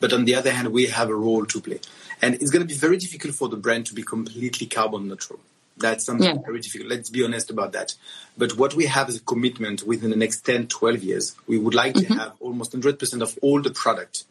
But 0.00 0.12
on 0.12 0.26
the 0.26 0.34
other 0.34 0.50
hand, 0.50 0.68
we 0.68 0.86
have 0.86 1.08
a 1.08 1.14
role 1.14 1.46
to 1.46 1.60
play. 1.60 1.80
And 2.20 2.34
it's 2.34 2.50
going 2.50 2.66
to 2.66 2.68
be 2.68 2.78
very 2.78 2.98
difficult 2.98 3.34
for 3.34 3.48
the 3.48 3.56
brand 3.56 3.86
to 3.86 3.94
be 3.94 4.02
completely 4.02 4.66
carbon 4.66 5.08
neutral. 5.08 5.40
That's 5.78 6.04
something 6.04 6.36
yeah. 6.36 6.42
very 6.44 6.60
difficult. 6.60 6.90
Let's 6.90 7.10
be 7.10 7.24
honest 7.24 7.50
about 7.50 7.72
that. 7.72 7.94
But 8.36 8.56
what 8.56 8.74
we 8.74 8.86
have 8.86 9.08
is 9.08 9.16
a 9.16 9.20
commitment 9.20 9.82
within 9.82 10.10
the 10.10 10.16
next 10.16 10.40
10, 10.42 10.68
12 10.68 11.02
years. 11.02 11.36
We 11.46 11.58
would 11.58 11.74
like 11.74 11.94
mm-hmm. 11.94 12.14
to 12.14 12.20
have 12.20 12.32
almost 12.40 12.72
100% 12.72 13.22
of 13.22 13.38
all 13.42 13.62
the 13.62 13.70
product 13.70 14.24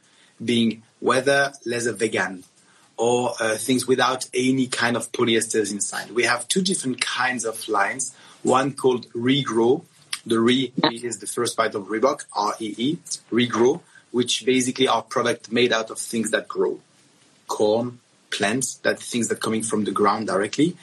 being 0.43 0.83
whether 0.99 1.53
leather 1.65 1.93
vegan, 1.93 2.43
or 2.97 3.33
uh, 3.39 3.55
things 3.57 3.87
without 3.87 4.27
any 4.33 4.67
kind 4.67 4.95
of 4.95 5.11
polyesters 5.11 5.71
inside. 5.71 6.11
We 6.11 6.23
have 6.23 6.47
two 6.47 6.61
different 6.61 7.01
kinds 7.01 7.45
of 7.45 7.67
lines. 7.67 8.15
One 8.43 8.73
called 8.73 9.11
Regrow. 9.13 9.83
The 10.25 10.39
Re 10.39 10.71
is 10.91 11.19
the 11.19 11.27
first 11.27 11.55
part 11.55 11.75
of 11.75 11.83
Reebok, 11.83 12.25
R-E-E, 12.33 12.97
Regrow, 13.31 13.81
which 14.11 14.45
basically 14.45 14.87
are 14.87 15.03
product 15.03 15.51
made 15.51 15.71
out 15.71 15.91
of 15.91 15.99
things 15.99 16.31
that 16.31 16.47
grow. 16.47 16.79
Corn, 17.47 17.99
plants, 18.31 18.75
that 18.77 18.99
things 18.99 19.27
that 19.27 19.39
coming 19.41 19.61
from 19.61 19.83
the 19.83 19.91
ground 19.91 20.27
directly. 20.27 20.75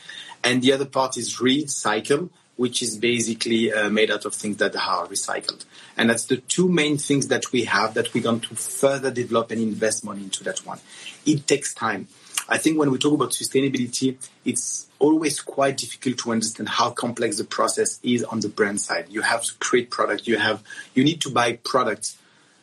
And 0.45 0.63
the 0.63 0.73
other 0.73 0.85
part 0.85 1.17
is 1.17 1.37
Recycle, 1.39 2.31
which 2.63 2.81
is 2.81 2.97
basically 2.97 3.73
uh, 3.73 3.91
made 3.91 4.09
out 4.09 4.25
of 4.25 4.33
things 4.33 4.59
that 4.59 4.77
are 4.77 5.09
recycled. 5.09 5.65
And 5.97 6.09
that's 6.09 6.27
the 6.27 6.37
two 6.37 6.69
main 6.69 6.97
things 6.97 7.27
that 7.27 7.51
we 7.51 7.65
have 7.65 7.95
that 7.95 8.15
we're 8.15 8.23
going 8.23 8.39
to 8.39 8.55
further 8.55 9.11
develop 9.11 9.51
and 9.51 9.61
invest 9.61 10.05
money 10.05 10.23
into 10.23 10.45
that 10.45 10.65
one. 10.65 10.79
It 11.27 11.49
takes 11.49 11.75
time. 11.75 12.07
I 12.49 12.59
think 12.59 12.79
when 12.79 12.93
we 12.93 12.99
talk 12.99 13.15
about 13.15 13.31
sustainability, 13.31 14.17
it's 14.45 14.87
always 15.01 15.41
quite 15.41 15.77
difficult 15.79 16.19
to 16.19 16.31
understand 16.31 16.69
how 16.69 16.91
complex 16.91 17.39
the 17.39 17.45
process 17.45 17.99
is 18.05 18.23
on 18.23 18.39
the 18.39 18.49
brand 18.49 18.81
side. 18.81 19.07
You 19.11 19.23
have 19.23 19.43
to 19.43 19.55
create 19.55 19.91
product. 19.91 20.29
You 20.29 20.39
have, 20.39 20.63
you 20.95 21.03
need 21.03 21.21
to 21.23 21.31
buy 21.31 21.55
products. 21.65 22.17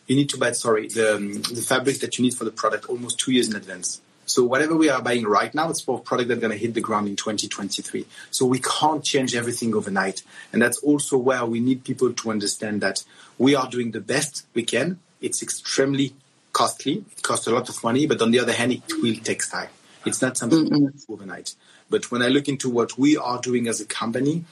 You 0.07 0.15
need 0.15 0.29
to 0.29 0.38
buy, 0.38 0.53
sorry, 0.53 0.88
the, 0.88 1.45
the 1.53 1.62
fabrics 1.62 1.99
that 1.99 2.17
you 2.17 2.23
need 2.23 2.35
for 2.35 2.45
the 2.45 2.51
product 2.51 2.85
almost 2.85 3.19
two 3.19 3.33
years 3.33 3.49
in 3.49 3.57
advance. 3.57 3.99
So 4.30 4.44
whatever 4.44 4.76
we 4.76 4.89
are 4.89 5.02
buying 5.02 5.26
right 5.26 5.54
now, 5.56 5.72
it's 5.72 5.82
for 5.82 5.98
a 5.98 6.02
product 6.02 6.30
that's 6.30 6.39
going 6.39 6.52
to 6.52 6.58
hit 6.58 6.76
the 6.76 6.82
ground 6.82 7.08
in 7.08 7.15
2023. 7.15 8.06
So 8.30 8.46
we 8.46 8.60
can't 8.60 9.04
change 9.04 9.36
everything 9.36 9.74
overnight. 9.74 10.22
And 10.54 10.62
that's 10.62 10.78
also 10.80 11.18
where 11.18 11.44
we 11.46 11.60
need 11.60 11.84
people 11.84 12.13
to 12.13 12.30
understand 12.30 12.82
that 12.82 13.04
we 13.39 13.56
are 13.56 13.68
doing 13.68 13.89
the 13.89 14.02
best 14.02 14.46
we 14.54 14.62
can. 14.62 15.00
It's 15.20 15.42
extremely 15.42 16.13
costly. 16.54 17.04
It 17.18 17.24
costs 17.24 17.48
a 17.48 17.52
lot 17.52 17.70
of 17.70 17.84
money, 17.84 18.06
but 18.06 18.22
on 18.22 18.30
the 18.30 18.39
other 18.39 18.54
hand, 18.54 18.74
it 18.74 18.84
will 19.02 19.15
take 19.15 19.50
time. 19.50 19.70
It's 20.06 20.22
not 20.22 20.38
something 20.38 20.70
mm-hmm. 20.70 21.12
overnight. 21.12 21.56
But 21.89 22.12
when 22.12 22.22
I 22.22 22.28
look 22.28 22.48
into 22.48 22.70
what 22.70 23.00
we 23.00 23.18
are 23.18 23.42
doing 23.42 23.68
as 23.68 23.82
a 23.82 23.86
company, 23.86 24.46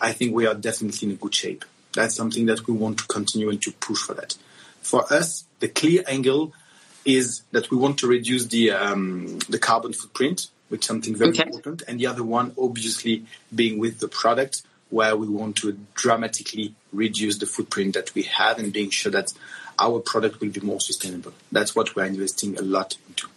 I 0.00 0.12
think 0.12 0.32
we 0.32 0.46
are 0.46 0.54
definitely 0.54 1.08
in 1.08 1.14
a 1.14 1.18
good 1.18 1.34
shape. 1.34 1.64
That's 1.92 2.14
something 2.14 2.46
that 2.46 2.68
we 2.68 2.74
want 2.74 2.98
to 2.98 3.06
continue 3.06 3.50
and 3.50 3.60
to 3.62 3.72
push 3.72 3.98
for 3.98 4.14
that. 4.14 4.36
For 4.80 5.12
us, 5.12 5.44
the 5.58 5.68
clear 5.68 6.04
angle 6.06 6.52
is 7.04 7.42
that 7.52 7.70
we 7.70 7.76
want 7.76 7.98
to 7.98 8.06
reduce 8.06 8.46
the 8.46 8.70
um, 8.70 9.38
the 9.48 9.58
carbon 9.58 9.92
footprint, 9.92 10.48
which 10.68 10.82
is 10.82 10.86
something 10.86 11.14
very 11.14 11.30
okay. 11.30 11.44
important, 11.44 11.82
and 11.86 12.00
the 12.00 12.06
other 12.06 12.24
one, 12.24 12.54
obviously, 12.58 13.24
being 13.54 13.78
with 13.78 14.00
the 14.00 14.08
product, 14.08 14.62
where 14.90 15.16
we 15.16 15.28
want 15.28 15.56
to 15.56 15.78
dramatically 15.94 16.74
reduce 16.92 17.38
the 17.38 17.46
footprint 17.46 17.94
that 17.94 18.14
we 18.14 18.22
have, 18.22 18.58
and 18.58 18.72
being 18.72 18.90
sure 18.90 19.12
that 19.12 19.32
our 19.78 20.00
product 20.00 20.40
will 20.40 20.50
be 20.50 20.60
more 20.60 20.80
sustainable. 20.80 21.32
That's 21.50 21.74
what 21.74 21.94
we're 21.96 22.04
investing 22.04 22.58
a 22.58 22.62
lot 22.62 22.96
into. 23.08 23.28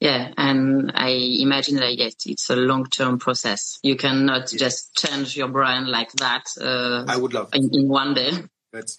Yeah, 0.00 0.32
and 0.36 0.90
I 0.96 1.10
imagine 1.10 1.76
that 1.76 1.96
yes, 1.96 2.14
it's 2.26 2.50
a 2.50 2.56
long-term 2.56 3.20
process. 3.20 3.78
You 3.84 3.94
cannot 3.94 4.48
just 4.48 4.96
change 4.96 5.36
your 5.36 5.46
brand 5.46 5.86
like 5.86 6.10
that. 6.14 6.46
Uh, 6.60 7.04
I 7.06 7.16
would 7.16 7.32
love 7.32 7.50
in, 7.54 7.70
in 7.72 7.88
one 7.88 8.14
day. 8.14 8.32
But 8.72 8.96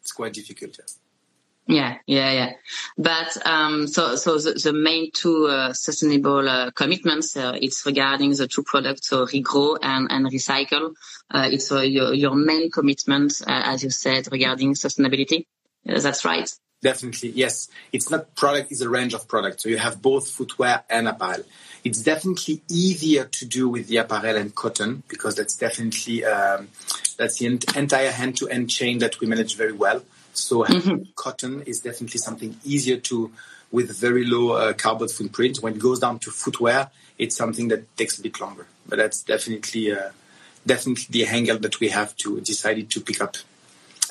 it's 0.00 0.12
quite 0.12 0.32
difficult. 0.32 0.78
Yeah. 0.78 0.86
Yeah, 1.66 1.98
yeah, 2.06 2.32
yeah. 2.32 2.52
But 2.98 3.46
um, 3.46 3.86
so, 3.86 4.16
so 4.16 4.38
the, 4.38 4.54
the 4.54 4.72
main 4.72 5.10
two 5.12 5.46
uh, 5.46 5.72
sustainable 5.72 6.48
uh, 6.48 6.70
commitments 6.72 7.36
uh, 7.36 7.56
it's 7.60 7.86
regarding 7.86 8.34
the 8.34 8.48
two 8.48 8.64
products, 8.64 9.08
so 9.08 9.26
regrow 9.26 9.78
and, 9.80 10.08
and 10.10 10.26
recycle. 10.26 10.94
Uh, 11.30 11.48
it's 11.52 11.70
uh, 11.70 11.80
your 11.80 12.12
your 12.12 12.34
main 12.34 12.70
commitment, 12.70 13.40
uh, 13.46 13.62
as 13.66 13.84
you 13.84 13.90
said, 13.90 14.30
regarding 14.32 14.74
sustainability. 14.74 15.46
that's 15.84 16.24
right. 16.24 16.50
Definitely, 16.82 17.30
yes. 17.30 17.68
It's 17.92 18.10
not 18.10 18.34
product; 18.34 18.72
it's 18.72 18.80
a 18.80 18.88
range 18.88 19.14
of 19.14 19.28
products. 19.28 19.62
So 19.62 19.68
you 19.68 19.78
have 19.78 20.02
both 20.02 20.28
footwear 20.28 20.82
and 20.90 21.06
apparel. 21.06 21.44
It's 21.84 22.02
definitely 22.02 22.62
easier 22.68 23.24
to 23.26 23.46
do 23.46 23.68
with 23.68 23.86
the 23.86 23.98
apparel 23.98 24.36
and 24.36 24.54
cotton 24.54 25.02
because 25.08 25.36
that's 25.36 25.56
definitely 25.56 26.24
um, 26.24 26.68
that's 27.16 27.38
the 27.38 27.46
entire 27.76 28.10
hand-to-end 28.10 28.70
chain 28.70 28.98
that 28.98 29.20
we 29.20 29.26
manage 29.26 29.56
very 29.56 29.72
well 29.72 30.02
So 30.40 30.64
mm-hmm. 30.64 31.02
cotton 31.14 31.62
is 31.62 31.80
definitely 31.80 32.18
something 32.18 32.56
easier 32.64 32.96
to, 32.96 33.30
with 33.70 33.96
very 33.96 34.24
low 34.24 34.52
uh, 34.52 34.72
carbon 34.72 35.08
footprint. 35.08 35.58
When 35.60 35.74
it 35.74 35.78
goes 35.78 36.00
down 36.00 36.18
to 36.20 36.30
footwear, 36.30 36.90
it's 37.18 37.36
something 37.36 37.68
that 37.68 37.96
takes 37.96 38.18
a 38.18 38.22
bit 38.22 38.40
longer. 38.40 38.66
But 38.88 38.98
that's 38.98 39.22
definitely, 39.22 39.92
uh, 39.92 40.10
definitely 40.66 41.06
the 41.10 41.26
angle 41.26 41.58
that 41.58 41.80
we 41.80 41.88
have 41.88 42.16
to 42.16 42.40
decided 42.40 42.90
to 42.90 43.00
pick 43.00 43.20
up 43.20 43.36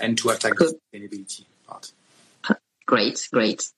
and 0.01 0.17
to 0.19 0.29
attack 0.29 0.55
the 0.57 0.79
sustainability 0.93 1.43
part. 1.67 1.91
Great, 2.85 3.27
great. 3.31 3.69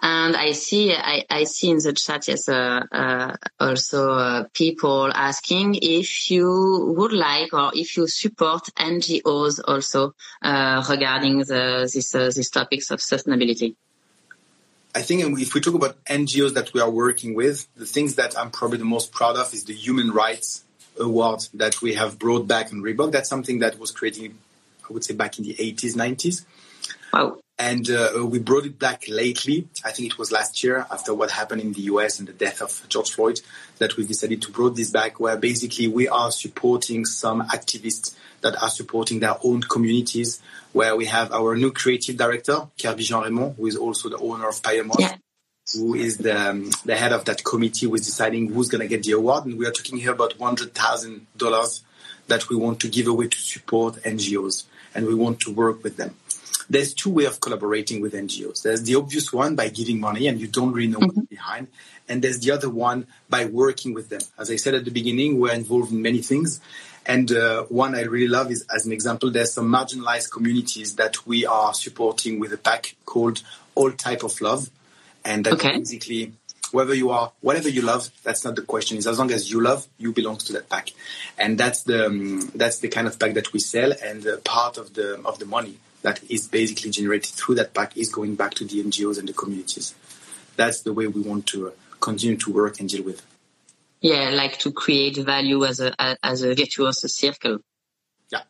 And 0.00 0.36
I 0.36 0.52
see, 0.52 0.94
I, 0.94 1.24
I 1.28 1.44
see 1.44 1.70
in 1.70 1.78
the 1.78 1.92
chat, 1.92 2.28
yes, 2.28 2.48
uh, 2.48 2.82
uh, 2.92 3.36
also 3.58 4.12
uh, 4.12 4.44
people 4.54 5.10
asking 5.12 5.76
if 5.82 6.30
you 6.30 6.94
would 6.96 7.12
like 7.12 7.52
or 7.52 7.72
if 7.74 7.96
you 7.96 8.06
support 8.06 8.68
NGOs 8.76 9.60
also 9.66 10.14
uh, 10.42 10.84
regarding 10.88 11.38
the, 11.38 11.90
this, 11.92 12.14
uh, 12.14 12.30
these 12.34 12.50
topics 12.50 12.90
of 12.90 13.00
sustainability. 13.00 13.74
I 14.94 15.02
think 15.02 15.38
if 15.40 15.54
we 15.54 15.60
talk 15.60 15.74
about 15.74 16.02
NGOs 16.04 16.54
that 16.54 16.72
we 16.72 16.80
are 16.80 16.90
working 16.90 17.34
with, 17.34 17.66
the 17.74 17.86
things 17.86 18.14
that 18.16 18.38
I'm 18.38 18.50
probably 18.50 18.78
the 18.78 18.84
most 18.84 19.12
proud 19.12 19.36
of 19.36 19.52
is 19.52 19.64
the 19.64 19.74
Human 19.74 20.12
Rights 20.12 20.64
Award 20.98 21.46
that 21.54 21.82
we 21.82 21.94
have 21.94 22.18
brought 22.18 22.48
back 22.48 22.72
in 22.72 22.82
Reebok. 22.82 23.12
That's 23.12 23.28
something 23.28 23.60
that 23.60 23.78
was 23.78 23.90
created, 23.90 24.34
I 24.88 24.92
would 24.92 25.04
say, 25.04 25.14
back 25.14 25.38
in 25.38 25.44
the 25.44 25.54
80s, 25.54 25.94
90s. 25.94 26.44
Wow 27.12 27.38
and 27.58 27.90
uh, 27.90 28.24
we 28.24 28.38
brought 28.38 28.66
it 28.66 28.78
back 28.78 29.04
lately. 29.08 29.66
I 29.84 29.90
think 29.90 30.12
it 30.12 30.18
was 30.18 30.30
last 30.30 30.62
year 30.62 30.86
after 30.90 31.12
what 31.12 31.32
happened 31.32 31.60
in 31.60 31.72
the 31.72 31.82
US 31.82 32.20
and 32.20 32.28
the 32.28 32.32
death 32.32 32.62
of 32.62 32.86
George 32.88 33.10
Floyd 33.10 33.40
that 33.78 33.96
we 33.96 34.06
decided 34.06 34.42
to 34.42 34.52
bring 34.52 34.74
this 34.74 34.90
back 34.90 35.18
where 35.18 35.36
basically 35.36 35.88
we 35.88 36.08
are 36.08 36.30
supporting 36.30 37.04
some 37.04 37.42
activists 37.48 38.14
that 38.42 38.60
are 38.62 38.70
supporting 38.70 39.18
their 39.18 39.34
own 39.42 39.62
communities 39.62 40.40
where 40.72 40.94
we 40.94 41.06
have 41.06 41.32
our 41.32 41.56
new 41.56 41.72
creative 41.72 42.16
director, 42.16 42.68
Kerby 42.78 43.00
Jean 43.00 43.24
Raymond, 43.24 43.56
who 43.56 43.66
is 43.66 43.76
also 43.76 44.08
the 44.08 44.18
owner 44.18 44.48
of 44.48 44.62
Pyer 44.62 44.84
Moss. 44.84 45.00
Yeah. 45.00 45.16
Who 45.74 45.94
is 45.94 46.16
the, 46.16 46.50
um, 46.50 46.70
the 46.86 46.96
head 46.96 47.12
of 47.12 47.26
that 47.26 47.44
committee 47.44 47.86
who 47.86 47.94
is 47.94 48.06
deciding 48.06 48.52
who's 48.52 48.70
going 48.70 48.80
to 48.80 48.88
get 48.88 49.02
the 49.02 49.12
award. 49.12 49.44
And 49.44 49.58
we 49.58 49.66
are 49.66 49.70
talking 49.70 49.98
here 49.98 50.12
about 50.12 50.38
$100,000 50.38 51.80
that 52.28 52.48
we 52.48 52.56
want 52.56 52.80
to 52.80 52.88
give 52.88 53.06
away 53.06 53.28
to 53.28 53.38
support 53.38 53.96
NGOs 53.96 54.64
and 54.94 55.06
we 55.06 55.14
want 55.14 55.40
to 55.40 55.52
work 55.52 55.82
with 55.82 55.98
them 55.98 56.14
there's 56.70 56.94
two 56.94 57.10
ways 57.10 57.28
of 57.28 57.40
collaborating 57.40 58.00
with 58.00 58.12
NGOs. 58.12 58.62
There's 58.62 58.82
the 58.82 58.96
obvious 58.96 59.32
one 59.32 59.56
by 59.56 59.68
giving 59.68 60.00
money 60.00 60.26
and 60.28 60.40
you 60.40 60.46
don't 60.46 60.72
really 60.72 60.88
know 60.88 60.98
mm-hmm. 60.98 61.20
what's 61.20 61.28
behind. 61.28 61.68
And 62.08 62.22
there's 62.22 62.40
the 62.40 62.52
other 62.52 62.70
one 62.70 63.06
by 63.28 63.46
working 63.46 63.94
with 63.94 64.08
them. 64.08 64.20
As 64.38 64.50
I 64.50 64.56
said 64.56 64.74
at 64.74 64.84
the 64.84 64.90
beginning, 64.90 65.38
we're 65.38 65.52
involved 65.52 65.92
in 65.92 66.02
many 66.02 66.22
things. 66.22 66.60
And 67.06 67.32
uh, 67.32 67.64
one 67.64 67.94
I 67.94 68.02
really 68.02 68.28
love 68.28 68.50
is, 68.50 68.66
as 68.74 68.84
an 68.84 68.92
example, 68.92 69.30
there's 69.30 69.52
some 69.52 69.68
marginalized 69.68 70.30
communities 70.30 70.96
that 70.96 71.26
we 71.26 71.46
are 71.46 71.72
supporting 71.72 72.38
with 72.38 72.52
a 72.52 72.58
pack 72.58 72.96
called 73.06 73.42
All 73.74 73.90
Type 73.92 74.22
of 74.22 74.38
Love. 74.42 74.68
And 75.24 75.44
that 75.46 75.54
okay. 75.54 75.78
basically, 75.78 76.34
whether 76.70 76.94
you 76.94 77.10
are, 77.10 77.32
whatever 77.40 77.70
you 77.70 77.80
love, 77.80 78.10
that's 78.22 78.44
not 78.44 78.56
the 78.56 78.62
question. 78.62 78.98
Is 78.98 79.06
as 79.06 79.18
long 79.18 79.30
as 79.30 79.50
you 79.50 79.62
love, 79.62 79.86
you 79.96 80.12
belong 80.12 80.36
to 80.36 80.52
that 80.54 80.68
pack. 80.68 80.90
And 81.38 81.56
that's 81.56 81.82
the, 81.84 82.06
um, 82.06 82.50
that's 82.54 82.78
the 82.80 82.88
kind 82.88 83.06
of 83.06 83.18
pack 83.18 83.34
that 83.34 83.54
we 83.54 83.60
sell. 83.60 83.92
And 84.04 84.26
uh, 84.26 84.36
part 84.44 84.76
of 84.76 84.92
the, 84.92 85.18
of 85.24 85.38
the 85.38 85.46
money 85.46 85.78
that 86.02 86.20
is 86.30 86.46
basically 86.46 86.90
generated 86.90 87.32
through 87.34 87.56
that 87.56 87.74
pack 87.74 87.96
is 87.96 88.08
going 88.08 88.34
back 88.36 88.54
to 88.54 88.64
the 88.64 88.82
NGOs 88.82 89.18
and 89.18 89.28
the 89.28 89.32
communities. 89.32 89.94
That's 90.56 90.82
the 90.82 90.92
way 90.92 91.06
we 91.06 91.20
want 91.20 91.46
to 91.48 91.68
uh, 91.68 91.70
continue 92.00 92.36
to 92.36 92.52
work 92.52 92.80
and 92.80 92.88
deal 92.88 93.04
with. 93.04 93.24
Yeah, 94.00 94.30
like 94.30 94.58
to 94.60 94.72
create 94.72 95.16
value 95.16 95.64
as 95.64 95.80
a 95.80 95.92
as 96.22 96.42
a 96.42 96.54
virtuous 96.54 97.00
circle. 97.00 97.58
Yeah. 98.30 98.42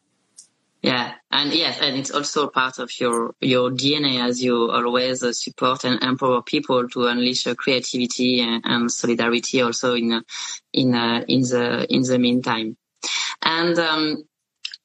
Yeah, 0.82 1.14
and 1.30 1.52
yes, 1.54 1.80
and 1.80 1.96
it's 1.96 2.10
also 2.10 2.48
part 2.48 2.78
of 2.78 2.90
your 3.00 3.34
your 3.40 3.70
DNA 3.70 4.22
as 4.22 4.42
you 4.42 4.70
always 4.70 5.22
uh, 5.22 5.32
support 5.32 5.84
and 5.84 6.02
empower 6.02 6.42
people 6.42 6.86
to 6.90 7.06
unleash 7.06 7.46
uh, 7.46 7.54
creativity 7.54 8.40
and, 8.40 8.62
and, 8.66 8.92
solidarity 8.92 9.62
also 9.62 9.94
in 9.94 10.22
in 10.74 10.94
uh, 10.94 11.24
in 11.26 11.40
the 11.40 11.86
in 11.88 12.02
the 12.02 12.18
meantime. 12.18 12.76
And 13.42 13.78
um, 13.78 14.24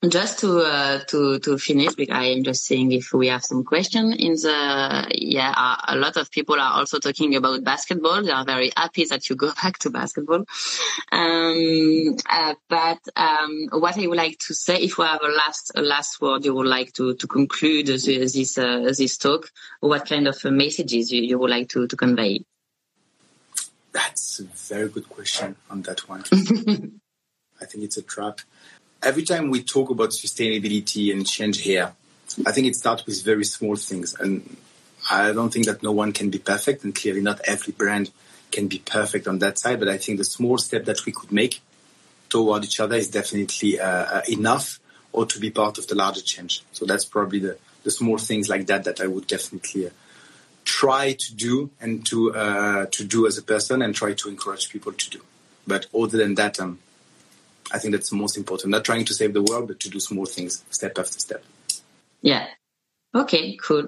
just 0.10 0.40
to 0.40 0.60
uh, 0.60 1.00
to 1.06 1.40
to 1.40 1.58
finish, 1.58 1.94
I 2.12 2.26
am 2.26 2.44
just 2.44 2.66
saying 2.66 2.92
if 2.92 3.14
we 3.14 3.28
have 3.28 3.44
some 3.44 3.64
question 3.64 4.12
in 4.12 4.34
the 4.34 5.08
yeah, 5.12 5.54
uh, 5.56 5.78
a 5.88 5.96
lot 5.96 6.18
of 6.18 6.30
people 6.30 6.56
are 6.60 6.74
also 6.74 7.00
talking 7.00 7.36
about 7.36 7.64
basketball. 7.64 8.22
They 8.22 8.32
are 8.32 8.44
very 8.44 8.72
happy 8.76 9.06
that 9.06 9.30
you 9.30 9.36
go 9.36 9.52
back 9.64 9.78
to 9.80 9.90
basketball. 9.90 10.46
Um, 11.12 12.18
uh, 12.30 12.56
but 12.70 13.00
um, 13.16 13.70
what 13.72 13.98
I 13.98 14.08
would 14.08 14.18
like 14.18 14.40
to 14.40 14.54
say, 14.54 14.78
if 14.78 14.98
we 14.98 15.06
have 15.06 15.22
a 15.24 15.30
last 15.30 15.72
a 15.76 15.82
last 15.82 16.20
word 16.20 16.44
you 16.44 16.54
would 16.54 16.68
like 16.68 16.92
to 16.94 17.16
to 17.16 17.28
conclude 17.28 17.88
this 17.88 18.06
this, 18.06 18.58
uh, 18.58 18.92
this 18.98 19.18
talk, 19.18 19.50
what 19.80 20.08
kind 20.08 20.28
of 20.28 20.44
messages 20.46 21.12
you, 21.12 21.22
you 21.22 21.40
would 21.40 21.52
like 21.52 21.70
to 21.70 21.88
to 21.88 21.96
convey? 21.96 22.44
That's 23.94 24.40
a 24.40 24.44
very 24.44 24.90
good 24.90 25.08
question 25.08 25.56
on 25.70 25.84
that 25.84 26.10
one. 26.10 26.24
I 27.62 27.66
think 27.66 27.86
it's 27.86 27.96
a 27.96 28.02
trap 28.02 28.42
every 29.04 29.24
time 29.24 29.50
we 29.50 29.64
talk 29.64 29.90
about 29.90 30.10
sustainability 30.10 31.12
and 31.12 31.28
change 31.28 31.62
here, 31.62 31.94
I 32.46 32.52
think 32.52 32.68
it 32.68 32.76
starts 32.76 33.06
with 33.06 33.24
very 33.24 33.46
small 33.46 33.76
things. 33.76 34.16
And 34.20 34.58
I 35.10 35.34
don't 35.34 35.52
think 35.52 35.66
that 35.66 35.84
no 35.84 35.92
one 35.92 36.14
can 36.14 36.30
be 36.30 36.40
perfect, 36.40 36.84
and 36.84 36.96
clearly 36.96 37.22
not 37.22 37.42
every 37.46 37.74
brand 37.74 38.12
can 38.52 38.68
be 38.68 38.80
perfect 38.80 39.28
on 39.28 39.40
that 39.40 39.60
side. 39.60 39.80
But 39.80 39.90
I 39.90 39.98
think 39.98 40.18
the 40.18 40.24
small 40.24 40.58
step 40.58 40.86
that 40.86 41.06
we 41.06 41.12
could 41.12 41.32
make 41.32 41.62
toward 42.30 42.64
each 42.64 42.80
other 42.80 42.96
is 42.96 43.10
definitely 43.10 43.80
uh, 43.80 44.22
enough, 44.30 44.80
or 45.12 45.26
to 45.26 45.40
be 45.40 45.52
part 45.52 45.78
of 45.78 45.88
the 45.88 45.96
larger 45.96 46.22
change. 46.22 46.64
So 46.72 46.86
that's 46.86 47.06
probably 47.06 47.40
the, 47.40 47.58
the 47.84 47.92
small 47.92 48.18
things 48.18 48.50
like 48.50 48.68
that 48.68 48.86
that 48.86 49.02
I 49.02 49.08
would 49.08 49.28
definitely 49.28 49.88
uh, 49.88 49.92
try 50.66 51.14
to 51.14 51.36
do 51.36 51.70
and 51.82 52.06
to 52.08 52.34
uh, 52.34 52.86
to 52.92 53.04
do 53.04 53.28
as 53.28 53.38
a 53.38 53.44
person, 53.44 53.82
and 53.82 53.94
try 53.94 54.14
to 54.14 54.30
encourage 54.30 54.70
people 54.70 54.94
to 54.94 55.10
do. 55.10 55.22
But 55.68 55.88
other 55.94 56.18
than 56.18 56.36
that, 56.36 56.60
um, 56.60 56.80
I 57.72 57.80
think 57.80 57.94
that's 57.94 58.12
most 58.12 58.38
important. 58.38 58.72
Not 58.72 58.84
trying 58.84 59.06
to 59.06 59.14
save 59.14 59.34
the 59.34 59.44
world, 59.44 59.68
but 59.68 59.80
to 59.82 59.90
do 59.90 60.00
small 60.00 60.26
things 60.26 60.64
step 60.70 60.98
after 60.98 61.20
step. 61.20 61.44
Yeah. 62.22 62.48
Okay, 63.16 63.58
cool. 63.58 63.88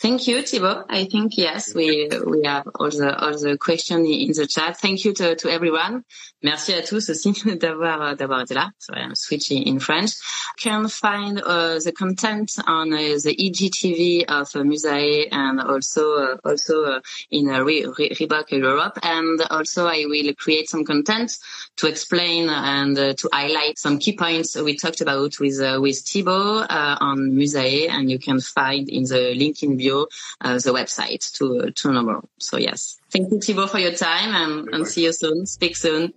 Thank 0.00 0.28
you, 0.28 0.42
Thibault. 0.42 0.84
I 0.88 1.06
think 1.06 1.36
yes, 1.36 1.74
we 1.74 2.08
we 2.24 2.44
have 2.44 2.68
all 2.76 2.88
the 2.88 3.18
all 3.18 3.36
the 3.36 3.58
questions 3.58 4.06
in 4.08 4.30
the 4.32 4.46
chat. 4.46 4.78
Thank 4.78 5.04
you 5.04 5.12
to, 5.14 5.34
to 5.34 5.50
everyone. 5.50 6.04
Merci 6.40 6.72
à 6.72 6.82
tous 6.82 7.10
aussi 7.10 7.32
d'avoir 7.56 8.14
d'avoir 8.14 8.42
été 8.42 8.54
là. 8.54 8.70
Sorry, 8.78 9.00
I'm 9.02 9.16
switching 9.16 9.66
in 9.66 9.80
French. 9.80 10.12
Can 10.56 10.86
find 10.86 11.42
uh, 11.44 11.80
the 11.80 11.90
content 11.90 12.48
on 12.68 12.92
uh, 12.92 13.18
the 13.24 13.34
IGTV 13.34 14.26
of 14.28 14.54
uh, 14.54 14.62
Musae 14.62 15.26
and 15.32 15.60
also 15.60 16.14
uh, 16.14 16.36
also 16.44 16.84
uh, 16.84 17.00
in 17.32 17.50
uh, 17.50 17.64
Re 17.64 17.86
Re 17.86 18.10
Reebok 18.10 18.52
Europe. 18.52 19.00
And 19.02 19.42
also 19.50 19.88
I 19.88 20.04
will 20.06 20.32
create 20.34 20.70
some 20.70 20.84
content 20.84 21.32
to 21.78 21.88
explain 21.88 22.48
and 22.48 22.96
to 22.96 23.28
highlight 23.32 23.80
some 23.80 23.98
key 23.98 24.16
points 24.16 24.54
we 24.54 24.76
talked 24.76 25.00
about 25.00 25.40
with 25.40 25.58
with 25.80 25.98
Thibault 26.06 26.66
on 26.70 27.32
Musae, 27.32 27.88
and 27.90 28.08
you 28.08 28.20
can 28.20 28.40
find 28.40 28.88
in 28.88 29.02
the 29.02 29.34
link 29.34 29.60
in 29.64 29.76
bio 29.76 29.87
uh, 29.90 30.58
the 30.58 30.72
website 30.72 31.30
to 31.38 31.70
to 31.72 31.92
more. 32.02 32.22
So 32.38 32.58
yes, 32.58 32.98
thank 33.10 33.30
you 33.30 33.40
Thibaut 33.40 33.70
for 33.70 33.78
your 33.78 33.94
time 33.94 34.34
and, 34.34 34.68
and 34.72 34.86
see 34.86 35.04
you 35.04 35.12
soon. 35.12 35.46
Speak 35.46 35.76
soon. 35.76 36.12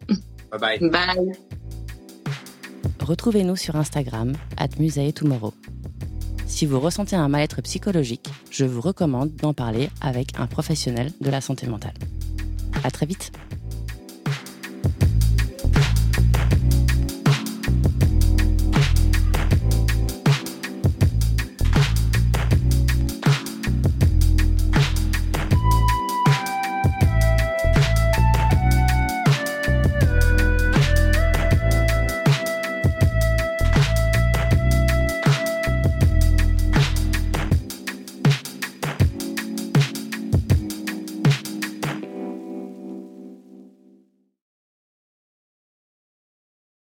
Bye 0.52 0.58
bye. 0.58 0.78
Bye. 0.92 1.38
Retrouvez-nous 3.00 3.56
sur 3.56 3.76
Instagram 3.76 4.34
at 4.58 4.70
Tomorrow. 5.16 5.54
Si 6.48 6.66
vous 6.66 6.80
ressentez 6.80 7.16
un 7.16 7.30
mal-être 7.30 7.62
psychologique, 7.62 8.30
je 8.52 8.66
vous 8.66 8.82
recommande 8.82 9.34
d'en 9.36 9.54
parler 9.54 9.90
avec 10.02 10.38
un 10.38 10.48
professionnel 10.48 11.12
de 11.20 11.30
la 11.30 11.42
santé 11.42 11.66
mentale. 11.66 11.94
À 12.84 12.92
très 12.92 13.06
vite. 13.06 13.32